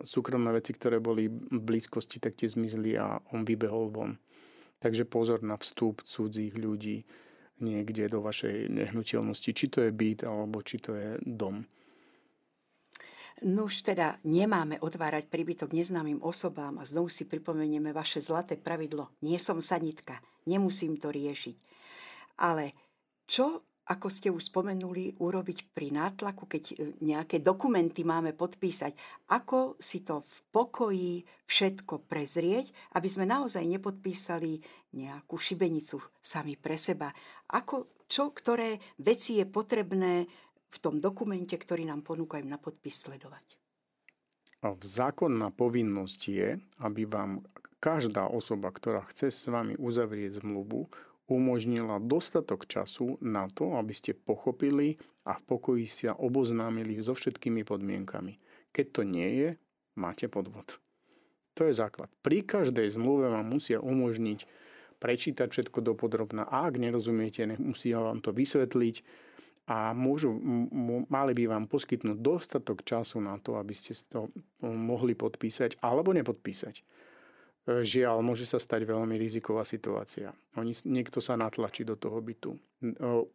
[0.04, 4.16] súkromné veci, ktoré boli v blízkosti, tak tie zmizli a on vybehol von.
[4.80, 7.04] Takže pozor na vstup cudzích ľudí
[7.60, 11.64] niekde do vašej nehnuteľnosti, či to je byt alebo či to je dom.
[13.46, 19.14] Nuž teda nemáme otvárať príbytok neznámym osobám a znovu si pripomenieme vaše zlaté pravidlo.
[19.22, 21.56] Nie som sanitka, nemusím to riešiť.
[22.42, 22.74] Ale
[23.30, 28.92] čo ako ste už spomenuli, urobiť pri nátlaku, keď e, nejaké dokumenty máme podpísať.
[29.32, 31.12] Ako si to v pokoji
[31.48, 32.68] všetko prezrieť,
[33.00, 34.60] aby sme naozaj nepodpísali
[34.92, 37.08] nejakú šibenicu sami pre seba.
[37.48, 40.28] Ako, čo, ktoré veci je potrebné
[40.68, 43.56] v tom dokumente, ktorý nám ponúkajú na podpis sledovať?
[44.82, 47.46] Zákonná povinnosť je, aby vám
[47.78, 50.90] každá osoba, ktorá chce s vami uzavrieť zmluvu,
[51.30, 57.62] umožnila dostatok času na to, aby ste pochopili a v pokoji sa oboznámili so všetkými
[57.62, 58.40] podmienkami.
[58.74, 59.48] Keď to nie je,
[59.94, 60.80] máte podvod.
[61.54, 62.08] To je základ.
[62.22, 64.46] Pri každej zmluve vám musia umožniť
[64.98, 66.46] prečítať všetko dopodrobná.
[66.46, 69.02] A ak nerozumiete, musia vám to vysvetliť
[69.68, 74.32] a môžu, m- mali by vám poskytnúť dostatok času na to, aby ste to
[74.64, 76.80] mohli podpísať alebo nepodpísať.
[77.68, 80.32] Žiaľ, môže sa stať veľmi riziková situácia.
[80.56, 82.56] Oni, niekto sa natlačí do toho bytu.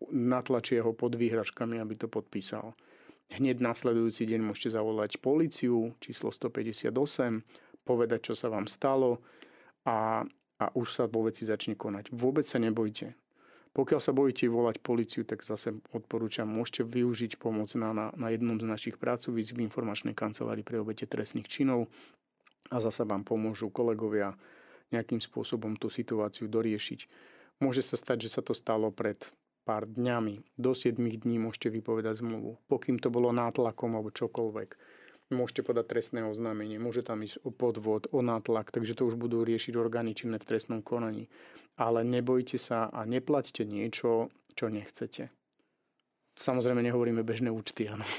[0.10, 2.74] Natlačí ho pod výhražkami, aby to podpísal.
[3.30, 6.89] Hneď nasledujúci deň môžete zavolať policiu, číslo 158,
[7.86, 9.22] povedať, čo sa vám stalo
[9.86, 10.26] a,
[10.58, 12.10] a už sa vo veci začne konať.
[12.10, 13.13] Vôbec sa nebojte.
[13.74, 18.62] Pokiaľ sa bojíte volať policiu, tak zase odporúčam, môžete využiť pomoc na, na, na jednom
[18.62, 21.90] z našich pracovísk v informačnej kancelárii pre obete trestných činov
[22.70, 24.38] a zasa vám pomôžu kolegovia
[24.94, 27.10] nejakým spôsobom tú situáciu doriešiť.
[27.66, 29.18] Môže sa stať, že sa to stalo pred
[29.66, 30.54] pár dňami.
[30.54, 32.62] Do 7 dní môžete vypovedať zmluvu.
[32.70, 34.70] Pokým to bolo nátlakom alebo čokoľvek.
[35.32, 39.48] Môžete podať trestné oznámenie, môže tam ísť o podvod, o nátlak, takže to už budú
[39.48, 41.32] riešiť orgány činné v trestnom konaní.
[41.80, 45.32] Ale nebojte sa a neplaťte niečo, čo nechcete.
[46.34, 48.06] Samozrejme nehovoríme bežné účty, áno.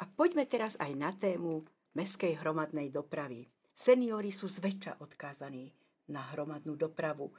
[0.00, 1.64] a poďme teraz aj na tému
[1.96, 3.48] meskej hromadnej dopravy.
[3.76, 5.68] Seniori sú zväčša odkázaní
[6.12, 7.32] na hromadnú dopravu.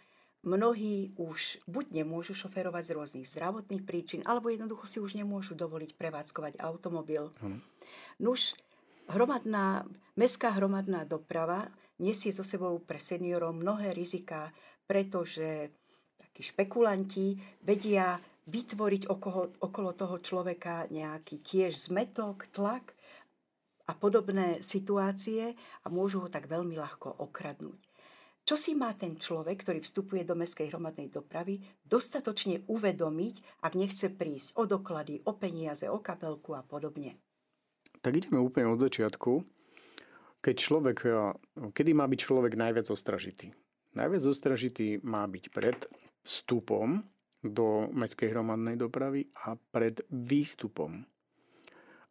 [0.45, 5.97] Mnohí už buď nemôžu šoferovať z rôznych zdravotných príčin, alebo jednoducho si už nemôžu dovoliť
[5.97, 7.33] prevádzkovať automobil.
[7.41, 7.59] Hmm.
[8.21, 8.53] Nuž,
[9.09, 9.83] hromadná,
[10.15, 14.53] mestská hromadná doprava nesie so sebou pre seniorov mnohé rizika,
[14.85, 15.73] pretože
[16.21, 22.95] takí špekulanti vedia vytvoriť okolo, okolo toho človeka nejaký tiež zmetok, tlak
[23.87, 27.79] a podobné situácie a môžu ho tak veľmi ľahko okradnúť.
[28.47, 34.07] Čo si má ten človek, ktorý vstupuje do mestskej hromadnej dopravy, dostatočne uvedomiť, ak nechce
[34.07, 37.19] prísť o doklady, o peniaze, o kapelku a podobne?
[37.99, 39.43] Tak ideme úplne od začiatku.
[40.39, 40.97] Keď človek,
[41.75, 43.51] kedy má byť človek najviac ostražitý?
[43.99, 45.83] Najviac ostražitý má byť pred
[46.23, 47.03] vstupom
[47.43, 51.03] do mestskej hromadnej dopravy a pred výstupom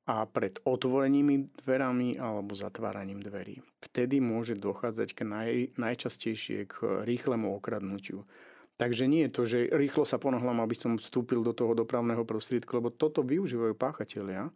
[0.07, 3.59] a pred otvorenými dverami alebo zatváraním dverí.
[3.83, 8.23] Vtedy môže dochádzať k naj, najčastejšie k rýchlemu okradnutiu.
[8.77, 12.79] Takže nie je to, že rýchlo sa ponohľam, aby som vstúpil do toho dopravného prostriedku,
[12.79, 14.53] lebo toto využívajú páchatelia.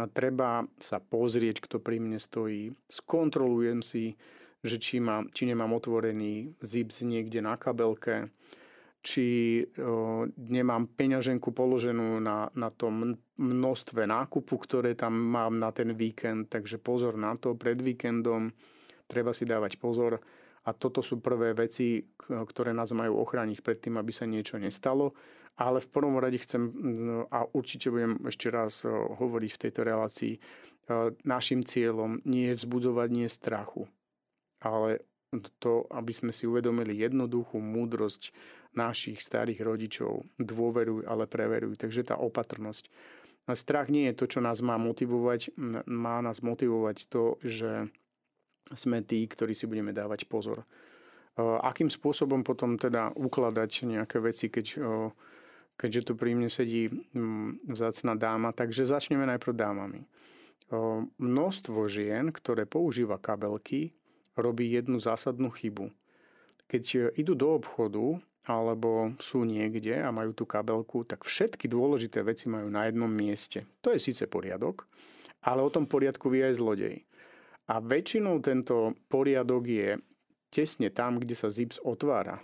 [0.00, 2.72] A treba sa pozrieť, kto pri mne stojí.
[2.88, 4.16] Skontrolujem si,
[4.64, 8.32] že či, mám, či nemám otvorený zips niekde na kabelke,
[9.02, 15.90] či o, nemám peňaženku položenú na, na tom množstve nákupu, ktoré tam mám na ten
[15.92, 18.54] víkend, takže pozor na to, pred víkendom
[19.10, 20.22] treba si dávať pozor.
[20.62, 25.10] A toto sú prvé veci, ktoré nás majú ochrániť pred tým, aby sa niečo nestalo.
[25.58, 26.70] Ale v prvom rade chcem,
[27.28, 30.34] a určite budem ešte raz hovoriť v tejto relácii,
[31.26, 33.86] našim cieľom nie je vzbudzovať nie strachu,
[34.62, 35.02] ale
[35.58, 38.34] to, aby sme si uvedomili jednoduchú múdrosť
[38.72, 40.24] našich starých rodičov.
[40.40, 41.76] Dôveruj, ale preveruj.
[41.76, 42.88] Takže tá opatrnosť.
[43.52, 45.56] Strach nie je to, čo nás má motivovať.
[45.90, 47.90] Má nás motivovať to, že
[48.72, 50.64] sme tí, ktorí si budeme dávať pozor.
[51.40, 54.80] Akým spôsobom potom teda ukladať nejaké veci, keď,
[55.80, 56.88] keďže tu pri mne sedí
[57.68, 60.00] vzácna dáma, takže začneme najprv dámami.
[61.20, 63.92] Množstvo žien, ktoré používa kabelky,
[64.36, 65.92] robí jednu zásadnú chybu.
[66.68, 72.50] Keď idú do obchodu alebo sú niekde a majú tú kabelku, tak všetky dôležité veci
[72.50, 73.66] majú na jednom mieste.
[73.86, 74.90] To je síce poriadok,
[75.46, 76.96] ale o tom poriadku vie aj zlodej.
[77.70, 79.88] A väčšinou tento poriadok je
[80.50, 82.42] tesne tam, kde sa zips otvára.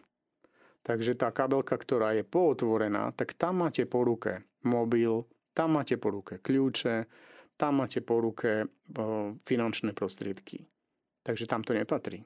[0.86, 6.14] Takže tá kabelka, ktorá je pootvorená, tak tam máte po ruke mobil, tam máte po
[6.14, 7.04] ruke kľúče,
[7.58, 8.70] tam máte po ruke
[9.42, 10.62] finančné prostriedky.
[11.26, 12.22] Takže tam to nepatrí.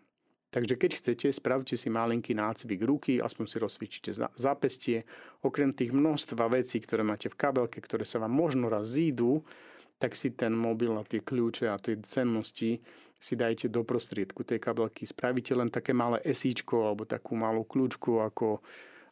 [0.53, 5.09] Takže keď chcete, spravte si malinký nácvik ruky, aspoň si rozcvičíte zápestie.
[5.41, 9.41] Okrem tých množstva vecí, ktoré máte v kabelke, ktoré sa vám možno raz zídu,
[9.97, 12.85] tak si ten mobil a tie kľúče a tie cennosti
[13.17, 15.09] si dajte do prostriedku tej kabelky.
[15.09, 18.61] Spravíte len také malé esíčko alebo takú malú kľúčku ako,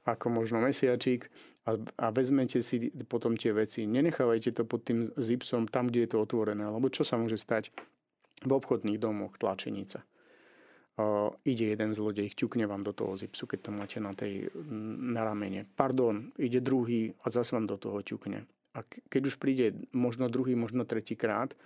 [0.04, 1.30] ako možno mesiačik
[1.64, 3.88] a, a vezmete si potom tie veci.
[3.88, 7.72] Nenechávajte to pod tým zipsom tam, kde je to otvorené, lebo čo sa môže stať
[8.44, 10.02] v obchodných domoch tlačenica.
[11.46, 14.52] Ide jeden zlodej, ťukne vám do toho zipsu, keď to máte na, tej,
[15.14, 15.64] na ramene.
[15.64, 18.44] Pardon, ide druhý a zase vám do toho ťukne.
[18.76, 21.56] A keď už príde možno druhý, možno tretí krát,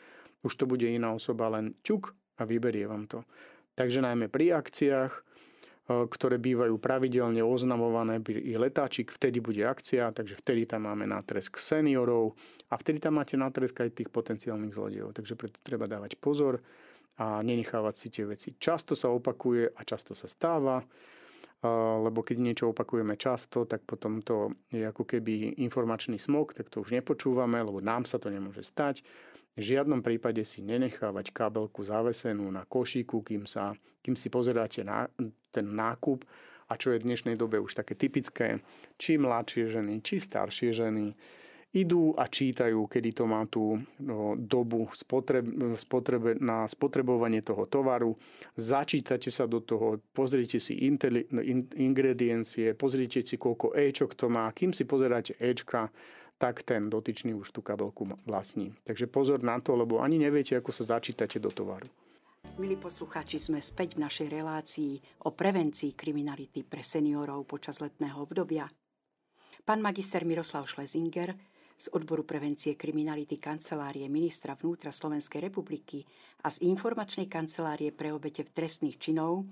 [0.46, 3.26] už to bude iná osoba, len ťuk a vyberie vám to.
[3.74, 5.12] Takže najmä pri akciách,
[5.84, 12.32] ktoré bývajú pravidelne oznamované i letáčik, vtedy bude akcia, takže vtedy tam máme nátresk seniorov
[12.72, 15.12] a vtedy tam máte nátresk aj tých potenciálnych zlodejov.
[15.12, 16.62] Takže preto treba dávať pozor
[17.18, 18.48] a nenechávať si tie veci.
[18.58, 20.82] Často sa opakuje a často sa stáva,
[22.00, 26.84] lebo keď niečo opakujeme často, tak potom to je ako keby informačný smog, tak to
[26.84, 29.00] už nepočúvame, lebo nám sa to nemôže stať.
[29.54, 33.72] V žiadnom prípade si nenechávať kabelku zavesenú na košíku, kým, sa,
[34.02, 35.06] kým si pozeráte na
[35.54, 36.26] ten nákup
[36.68, 38.58] a čo je v dnešnej dobe už také typické,
[38.98, 41.14] či mladšie ženy, či staršie ženy
[41.74, 45.42] idú a čítajú, kedy to má tú no, dobu spotreb,
[45.74, 48.14] spotrebe, na spotrebovanie toho tovaru.
[48.54, 54.46] Začítate sa do toho, pozrite si inteli, in, ingrediencie, pozrite si, koľko Ečok to má.
[54.54, 55.90] Kým si pozeráte Ečka,
[56.38, 58.70] tak ten dotyčný už tú kabelku vlastní.
[58.86, 61.90] Takže pozor na to, lebo ani neviete, ako sa začítate do tovaru.
[62.54, 64.92] Milí poslucháči, sme späť v našej relácii
[65.26, 68.70] o prevencii kriminality pre seniorov počas letného obdobia.
[69.64, 71.34] Pán magister Miroslav Šlezinger
[71.74, 76.06] z odboru prevencie kriminality kancelárie ministra vnútra Slovenskej republiky
[76.44, 79.44] a z informačnej kancelárie pre obete v trestných činov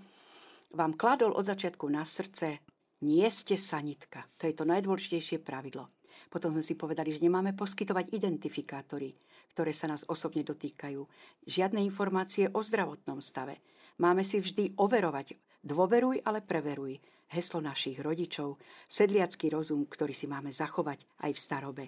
[0.72, 2.64] vám kladol od začiatku na srdce
[3.02, 4.24] nie ste sanitka.
[4.38, 5.90] To je to najdôležitejšie pravidlo.
[6.32, 9.12] Potom sme si povedali, že nemáme poskytovať identifikátory,
[9.52, 11.04] ktoré sa nás osobne dotýkajú.
[11.44, 13.60] Žiadne informácie o zdravotnom stave.
[14.00, 15.36] Máme si vždy overovať.
[15.60, 16.96] Dôveruj, ale preveruj.
[17.32, 21.84] Heslo našich rodičov, sedliacký rozum, ktorý si máme zachovať aj v starobe.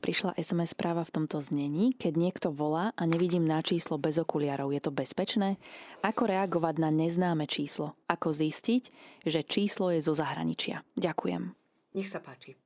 [0.00, 4.72] Prišla SMS správa v tomto znení, keď niekto volá a nevidím na číslo bez okuliarov.
[4.72, 5.60] Je to bezpečné?
[6.00, 8.00] Ako reagovať na neznáme číslo?
[8.08, 8.88] Ako zistiť,
[9.28, 10.80] že číslo je zo zahraničia?
[10.96, 11.52] Ďakujem.
[11.92, 12.56] Nech sa páči.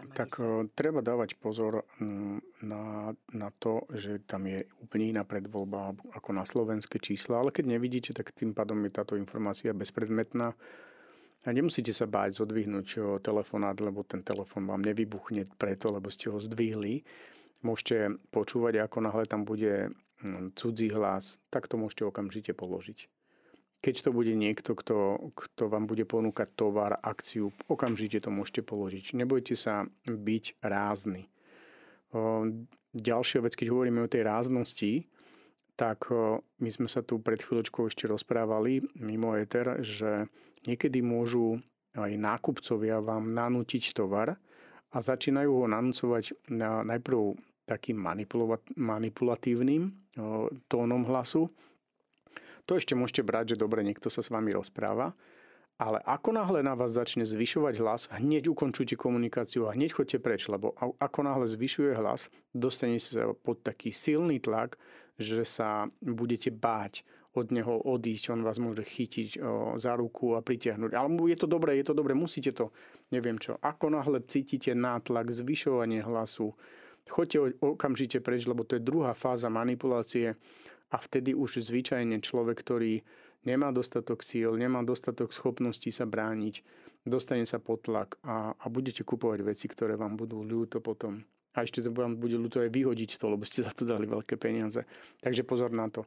[0.00, 5.96] Tak uh, treba dávať pozor mm, na, na to, že tam je úplne iná predvoľba
[6.16, 10.56] ako na slovenské čísla, ale keď nevidíte, tak tým pádom je táto informácia bezpredmetná.
[11.48, 16.36] A nemusíte sa báť zodvihnúť telefonát, lebo ten telefon vám nevybuchne preto, lebo ste ho
[16.36, 17.00] zdvihli.
[17.64, 19.88] Môžete počúvať, ako náhle tam bude
[20.20, 23.08] mm, cudzí hlas, tak to môžete okamžite položiť.
[23.80, 29.16] Keď to bude niekto, kto, kto vám bude ponúkať tovar, akciu, okamžite to môžete položiť.
[29.16, 31.32] Nebojte sa byť rázni.
[32.92, 35.08] Ďalšia vec, keď hovoríme o tej ráznosti,
[35.80, 36.12] tak
[36.60, 40.28] my sme sa tu pred chvíľočkou ešte rozprávali mimo Ether, že
[40.66, 41.60] niekedy môžu
[41.96, 44.36] aj nákupcovia vám nanútiť tovar
[44.90, 46.36] a začínajú ho nanúcovať
[46.86, 47.98] najprv takým
[48.74, 49.94] manipulatívnym
[50.66, 51.50] tónom hlasu,
[52.66, 55.14] to ešte môžete brať, že dobre, niekto sa s vami rozpráva,
[55.80, 60.44] Ale ako náhle na vás začne zvyšovať hlas, hneď ukončujte komunikáciu a hneď chodte preč,
[60.44, 64.76] lebo ako náhle zvyšuje hlas, dostanete sa pod taký silný tlak,
[65.16, 67.00] že sa budete báť
[67.30, 69.38] od neho odísť, on vás môže chytiť
[69.78, 70.90] za ruku a pritiahnuť.
[70.98, 72.74] Ale je to dobré, je to dobré, musíte to,
[73.14, 73.54] neviem čo.
[73.62, 76.58] Ako náhle cítite nátlak, zvyšovanie hlasu,
[77.06, 80.34] choďte okamžite preč, lebo to je druhá fáza manipulácie
[80.90, 83.06] a vtedy už zvyčajne človek, ktorý
[83.46, 86.66] nemá dostatok síl, nemá dostatok schopností sa brániť,
[87.06, 91.22] dostane sa pod tlak a, a budete kupovať veci, ktoré vám budú ľúto potom.
[91.50, 94.38] A ešte to vám bude ľúto aj vyhodiť to, lebo ste za to dali veľké
[94.38, 94.86] peniaze.
[95.18, 96.06] Takže pozor na to.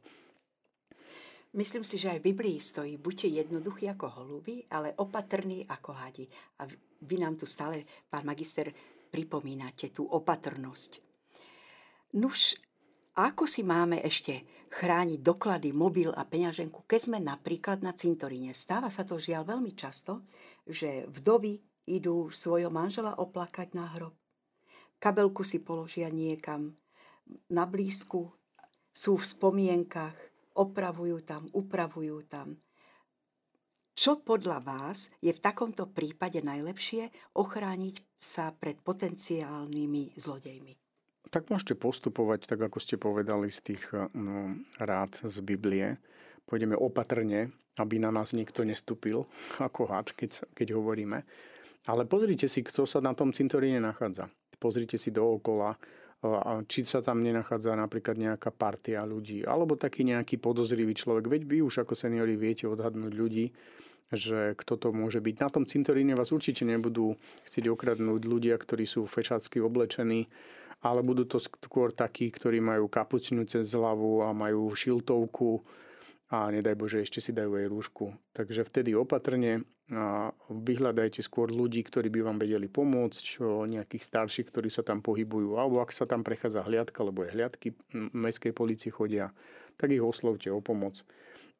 [1.54, 6.26] Myslím si, že aj v Biblii stojí, buďte jednoduchí ako holúby, ale opatrní ako hadi.
[6.58, 6.66] A
[7.06, 8.74] vy nám tu stále, pán magister,
[9.14, 10.98] pripomínate tú opatrnosť.
[12.18, 12.58] Nuž,
[13.14, 18.50] ako si máme ešte chrániť doklady, mobil a peňaženku, keď sme napríklad na cintoríne?
[18.50, 20.26] Stáva sa to žiaľ veľmi často,
[20.66, 24.18] že vdovy idú svojho manžela oplakať na hrob.
[24.98, 26.74] Kabelku si položia niekam
[27.46, 28.34] na blízku,
[28.90, 32.58] sú v spomienkach, opravujú tam, upravujú tam.
[33.94, 40.74] Čo podľa vás je v takomto prípade najlepšie ochrániť sa pred potenciálnymi zlodejmi?
[41.34, 45.98] tak môžete postupovať, tak ako ste povedali z tých eh, no, rád z Biblie.
[46.46, 47.50] Pôjdeme opatrne,
[47.82, 49.26] aby na nás nikto nestúpil
[49.66, 51.26] ako had, keď, keď hovoríme.
[51.84, 54.30] Ale pozrite si, kto sa na tom cintoríne nachádza.
[54.56, 55.76] Pozrite si dookola,
[56.64, 61.28] či sa tam nenachádza napríklad nejaká partia ľudí, alebo taký nejaký podozrivý človek.
[61.28, 63.52] Veď vy už ako seniori viete odhadnúť ľudí,
[64.08, 65.36] že kto to môže byť.
[65.40, 70.32] Na tom cintoríne vás určite nebudú chcieť okradnúť ľudia, ktorí sú fešácky oblečení,
[70.84, 75.64] ale budú to skôr takí, ktorí majú kapucinu cez hlavu a majú šiltovku
[76.34, 78.10] a nedaj Bože, ešte si dajú aj rúšku.
[78.34, 79.62] Takže vtedy opatrne
[80.48, 85.84] vyhľadajte skôr ľudí, ktorí by vám vedeli pomôcť, nejakých starších, ktorí sa tam pohybujú, alebo
[85.84, 87.68] ak sa tam prechádza hliadka, lebo je hliadky
[88.16, 89.30] mestskej policie chodia,
[89.76, 91.04] tak ich oslovte o pomoc.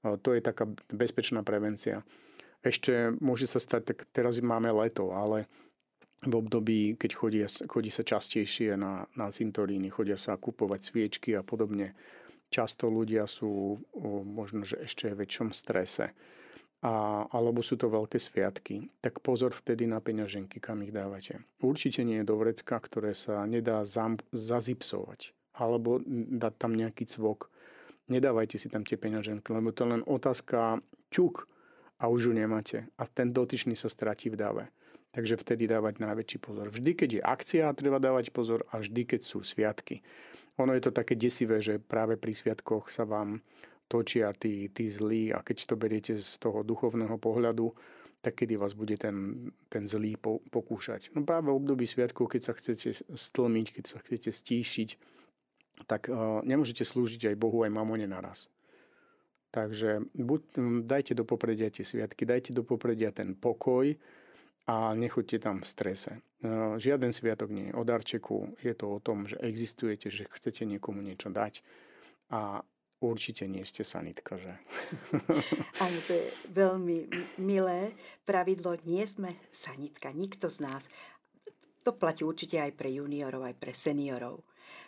[0.03, 2.01] To je taká bezpečná prevencia.
[2.65, 5.45] Ešte môže sa stať, tak teraz máme leto, ale
[6.25, 11.45] v období, keď chodí, chodí sa častejšie na, na cintoríny, chodia sa kupovať sviečky a
[11.45, 11.93] podobne.
[12.55, 13.83] Často ľudia sú
[14.23, 16.15] možno, že ešte v väčšom strese.
[16.85, 21.43] A, alebo sú to veľké sviatky, tak pozor vtedy na peňaženky, kam ich dávate.
[21.59, 25.99] Určite nie je do vrecka, ktoré sa nedá zam, zazipsovať, alebo
[26.37, 27.49] dať tam nejaký cvok.
[28.13, 31.49] Nedávajte si tam tie peňaženky, lebo to je len otázka čuk
[31.97, 32.85] a už ju nemáte.
[33.01, 34.65] A ten dotyčný sa stratí v dáve.
[35.17, 36.69] Takže vtedy dávať najväčší pozor.
[36.69, 40.05] Vždy, keď je akcia, treba dávať pozor a vždy, keď sú sviatky.
[40.63, 43.43] Ono je to také desivé, že práve pri sviatkoch sa vám
[43.91, 47.75] točia tí, tí zlí a keď to beriete z toho duchovného pohľadu,
[48.25, 51.13] tak kedy vás bude ten, ten zlý po, pokúšať.
[51.13, 54.91] No práve v období sviatkov, keď sa chcete stlmiť, keď sa chcete stíšiť,
[55.85, 58.49] tak uh, nemôžete slúžiť aj Bohu, aj mamone naraz.
[59.53, 60.41] Takže buď,
[60.83, 63.87] dajte do popredia tie sviatky, dajte do popredia ten pokoj,
[64.65, 66.13] a nechoďte tam v strese.
[66.41, 70.65] No, žiaden sviatok nie je o darčeku, je to o tom, že existujete, že chcete
[70.65, 71.61] niekomu niečo dať
[72.33, 72.65] a
[73.05, 74.57] určite nie ste sanitka, že?
[75.85, 76.99] Áno, to je veľmi
[77.41, 77.93] milé
[78.25, 78.77] pravidlo.
[78.89, 80.89] Nie sme sanitka, nikto z nás.
[81.85, 84.41] To platí určite aj pre juniorov, aj pre seniorov.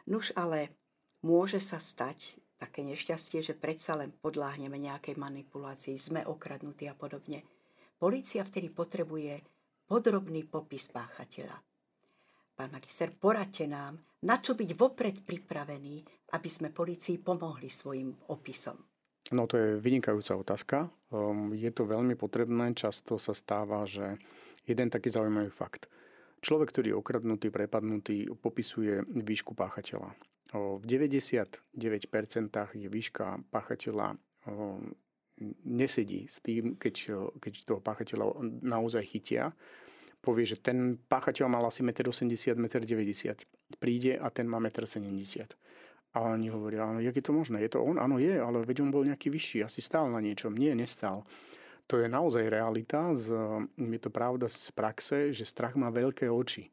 [0.09, 0.73] Nuž ale
[1.21, 7.45] môže sa stať také nešťastie, že predsa len podláhneme nejakej manipulácii, sme okradnutí a podobne.
[8.01, 9.56] Polícia vtedy potrebuje
[9.87, 11.57] podrobný popis páchateľa.
[12.57, 15.97] Pán magister, poradte nám, na čo byť vopred pripravený,
[16.35, 18.81] aby sme policii pomohli svojim opisom.
[19.35, 20.77] No to je vynikajúca otázka.
[21.11, 22.73] Um, je to veľmi potrebné.
[22.79, 24.19] Často sa stáva, že
[24.65, 25.91] jeden taký zaujímavý fakt.
[26.41, 30.15] Človek, ktorý je okradnutý, prepadnutý, popisuje výšku páchateľa.
[30.55, 31.67] V 99%
[32.79, 34.15] je výška páchateľa
[35.65, 39.53] nesedí s tým, keď, keď toho páchateľa naozaj chytia.
[40.25, 43.37] Povie, že ten páchateľ mal asi 1,80 m, 1,90 m.
[43.79, 45.49] Príde a ten má 1,70 m.
[46.17, 47.61] A oni hovoria, áno, jak je to možné?
[47.61, 48.01] Je to on?
[48.01, 50.57] Áno, je, ale veď on bol nejaký vyšší, asi stál na niečom.
[50.57, 51.29] Nie, nestal.
[51.93, 53.37] To je naozaj realita, z,
[53.77, 56.73] je to pravda z praxe, že strach má veľké oči.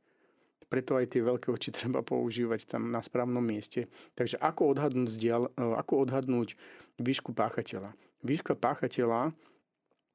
[0.71, 3.91] Preto aj tie veľké oči treba používať tam na správnom mieste.
[4.15, 6.55] Takže ako odhadnúť, zdial, ako odhadnúť
[7.03, 7.91] výšku páchateľa?
[8.23, 9.35] Výška páchateľa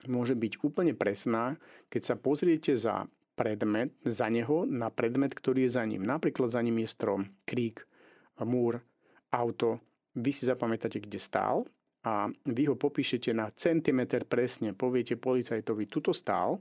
[0.09, 1.61] môže byť úplne presná,
[1.93, 3.07] keď sa pozriete za
[3.39, 6.03] predmet, za neho na predmet, ktorý je za ním.
[6.03, 7.87] Napríklad za ním je strom, krík,
[8.43, 8.83] múr,
[9.31, 9.79] auto.
[10.19, 11.63] Vy si zapamätáte, kde stál
[12.03, 16.59] a vy ho popíšete na centimeter presne, poviete policajtovi, tuto stál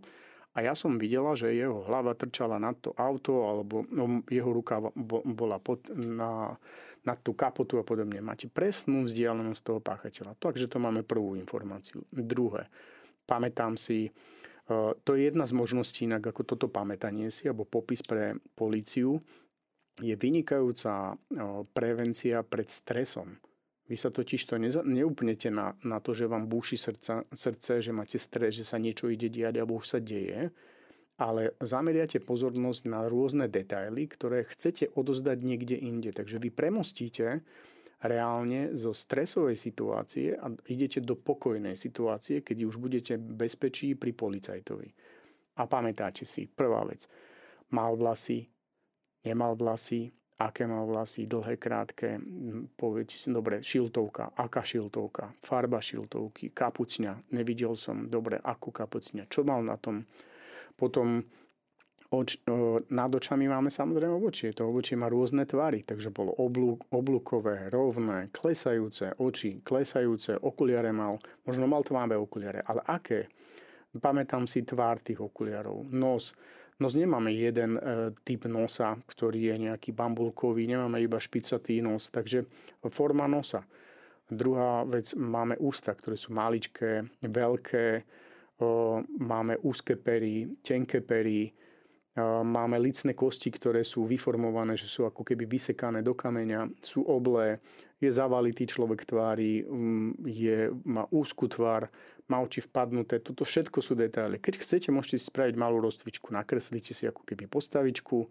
[0.57, 4.81] a ja som videla, že jeho hlava trčala na to auto alebo no, jeho ruka
[5.21, 6.57] bola pod, na,
[7.05, 8.25] na tú kapotu a podobne.
[8.25, 10.33] Máte presnú vzdialenosť toho páchateľa.
[10.41, 12.01] Takže to máme prvú informáciu.
[12.09, 12.73] Druhé,
[13.29, 14.11] pamätám si, e,
[14.97, 19.21] to je jedna z možností, inak ako toto pamätanie si, alebo popis pre políciu,
[20.01, 21.15] je vynikajúca e,
[21.69, 23.37] prevencia pred stresom.
[23.87, 27.95] Vy sa totiž to neza, neupnete na, na to, že vám búši srdca, srdce, že
[27.95, 30.51] máte stres, že sa niečo ide diať alebo už sa deje,
[31.17, 36.11] ale zameriate pozornosť na rôzne detaily, ktoré chcete odozdať niekde inde.
[36.11, 37.41] Takže vy premostíte
[38.03, 44.89] reálne zo stresovej situácie a idete do pokojnej situácie, keď už budete bezpečí pri policajtovi.
[45.57, 47.09] A pamätáte si, prvá vec,
[47.73, 48.45] mal vlasy,
[49.25, 52.21] nemal vlasy, aké mal vlasy, dlhé, krátke,
[53.09, 59.65] si, dobre, šiltovka, aká šiltovka, farba šiltovky, kapucňa, nevidel som, dobre, akú kapucňa, čo mal
[59.65, 60.05] na tom.
[60.77, 61.25] Potom
[62.13, 62.37] oč,
[62.93, 64.53] nad očami máme samozrejme obočie.
[64.55, 71.19] To obočie má rôzne tvary, takže bolo oblúk, oblúkové, rovné, klesajúce oči, klesajúce, okuliare mal,
[71.43, 73.27] možno mal tmavé okuliare, ale aké?
[73.97, 76.37] Pamätám si tvár tých okuliarov, nos,
[76.77, 77.81] Nos nemáme jeden e,
[78.21, 82.45] typ nosa, ktorý je nejaký bambulkový, nemáme iba špicatý nos, takže
[82.93, 83.65] forma nosa.
[84.29, 88.01] Druhá vec, máme ústa, ktoré sú maličké, veľké, e,
[89.17, 91.51] máme úzke pery, tenké pery, e,
[92.45, 97.57] máme licné kosti, ktoré sú vyformované, že sú ako keby vysekané do kameňa, sú oblé,
[97.97, 99.65] je zavalitý človek tvári,
[100.29, 101.89] je, má úzku tvár,
[102.27, 104.39] má oči vpadnuté, toto všetko sú detaily.
[104.39, 108.27] Keď chcete, môžete si spraviť malú rozcvičku, nakreslíte si ako keby postavičku,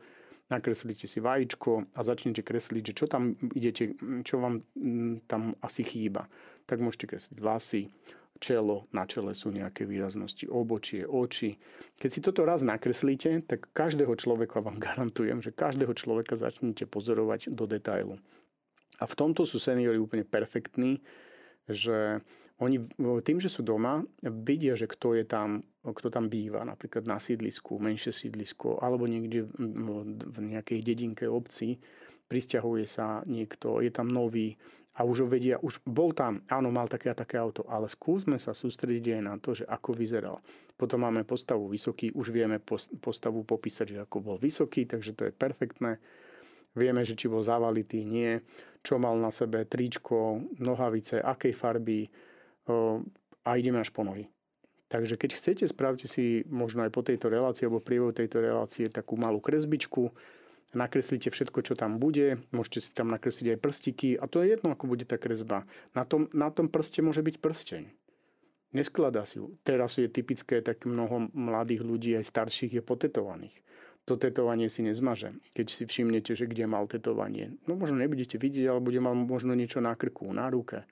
[0.53, 5.83] nakreslíte si vajíčko a začnete kresliť, že čo tam idete, čo vám mm, tam asi
[5.83, 6.29] chýba.
[6.69, 7.89] Tak môžete kresliť vlasy,
[8.39, 11.57] čelo, na čele sú nejaké výraznosti, obočie, oči.
[11.97, 17.53] Keď si toto raz nakreslíte, tak každého človeka vám garantujem, že každého človeka začnete pozorovať
[17.53, 18.21] do detailu.
[18.97, 21.05] A v tomto sú seniory úplne perfektní,
[21.69, 22.25] že
[22.57, 22.89] oni
[23.21, 27.77] tým, že sú doma, vidia, že kto je tam, kto tam býva, napríklad na sídlisku,
[27.77, 31.77] menšie sídlisko, alebo niekde v nejakej dedinke obci,
[32.33, 34.57] prisťahuje sa niekto, je tam nový
[34.97, 38.41] a už ho vedia, už bol tam, áno, mal také a také auto, ale skúsme
[38.41, 40.41] sa sústrediť aj na to, že ako vyzeral.
[40.81, 42.57] Potom máme postavu vysoký, už vieme
[43.05, 46.01] postavu popísať, že ako bol vysoký, takže to je perfektné.
[46.73, 48.41] Vieme, že či bol zavalitý, nie,
[48.81, 52.09] čo mal na sebe, tričko, nohavice, akej farby,
[53.47, 54.27] a ideme až po nohy.
[54.87, 59.19] Takže keď chcete, spravte si možno aj po tejto relácii alebo priebehu tejto relácie takú
[59.19, 60.15] malú kresbičku,
[60.79, 64.71] nakreslíte všetko, čo tam bude, môžete si tam nakresliť aj prstiky a to je jedno,
[64.71, 65.67] ako bude tá kresba.
[65.91, 67.85] Na tom, na tom prste môže byť prsteň.
[68.75, 69.59] Neskladá si ju.
[69.67, 73.57] Teraz je typické, tak mnoho mladých ľudí, aj starších, je potetovaných.
[74.07, 75.35] To tetovanie si nezmaže.
[75.51, 77.59] Keď si všimnete, že kde mal tetovanie.
[77.67, 80.87] No možno nebudete vidieť, ale bude mal možno niečo na krku, na ruke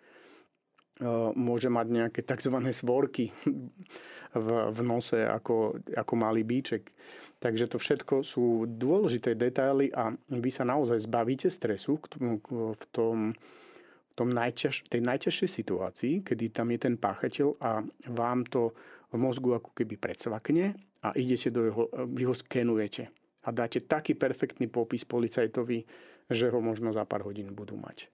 [1.35, 2.55] môže mať nejaké tzv.
[2.71, 3.35] svorky
[4.45, 6.91] v, v nose ako, ako malý bíček.
[7.39, 14.13] Takže to všetko sú dôležité detaily a vy sa naozaj zbavíte stresu v tom, v
[14.15, 17.83] tom najťaž, tej najťažšej situácii, kedy tam je ten páchateľ a
[18.15, 18.71] vám to
[19.11, 23.11] v mozgu ako keby predsvakne a idete do jeho, vy ho skenujete
[23.45, 25.85] a dáte taký perfektný popis policajtovi,
[26.33, 28.09] že ho možno za pár hodín budú mať.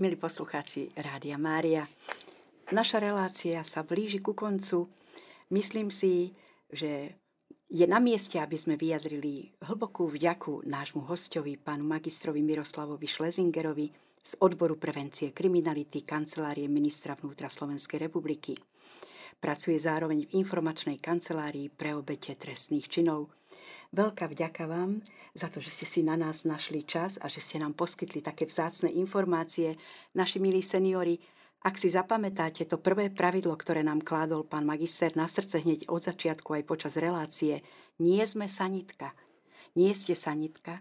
[0.00, 1.84] Milí poslucháči Rádia Mária,
[2.72, 4.88] naša relácia sa blíži ku koncu.
[5.52, 6.32] Myslím si,
[6.72, 7.20] že
[7.68, 13.92] je na mieste, aby sme vyjadrili hlbokú vďaku nášmu hostovi, pánu magistrovi Miroslavovi Šlezingerovi
[14.24, 18.56] z odboru prevencie kriminality Kancelárie ministra vnútra Slovenskej republiky.
[19.36, 23.28] Pracuje zároveň v informačnej kancelárii pre obete trestných činov–
[23.90, 25.02] Veľká vďaka vám
[25.34, 28.46] za to, že ste si na nás našli čas a že ste nám poskytli také
[28.46, 29.74] vzácne informácie.
[30.14, 31.18] Naši milí seniori,
[31.66, 36.06] ak si zapamätáte to prvé pravidlo, ktoré nám kládol pán magister na srdce hneď od
[36.06, 37.66] začiatku aj počas relácie,
[37.98, 39.10] nie sme sanitka,
[39.74, 40.80] nie ste sanitka,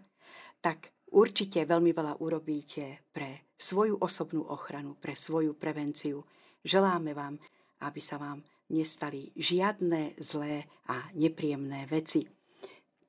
[0.62, 6.24] tak určite veľmi veľa urobíte pre svoju osobnú ochranu, pre svoju prevenciu.
[6.62, 7.42] Želáme vám,
[7.82, 12.39] aby sa vám nestali žiadne zlé a nepríjemné veci.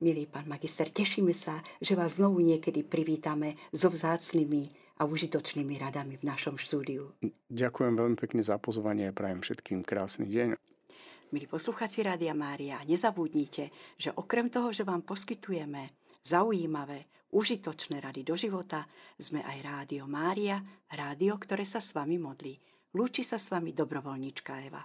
[0.01, 6.17] Milý pán magister, tešíme sa, že vás znovu niekedy privítame so vzácnými a užitočnými radami
[6.17, 7.13] v našom štúdiu.
[7.53, 10.57] Ďakujem veľmi pekne za pozvanie a prajem všetkým krásny deň.
[11.29, 13.69] Milí posluchači Rádia Mária, nezabudnite,
[14.01, 15.93] že okrem toho, že vám poskytujeme
[16.25, 17.05] zaujímavé,
[17.37, 18.89] užitočné rady do života,
[19.21, 20.65] sme aj Rádio Mária,
[20.97, 22.57] rádio, ktoré sa s vami modlí.
[22.97, 24.81] Lúči sa s vami dobrovoľníčka Eva.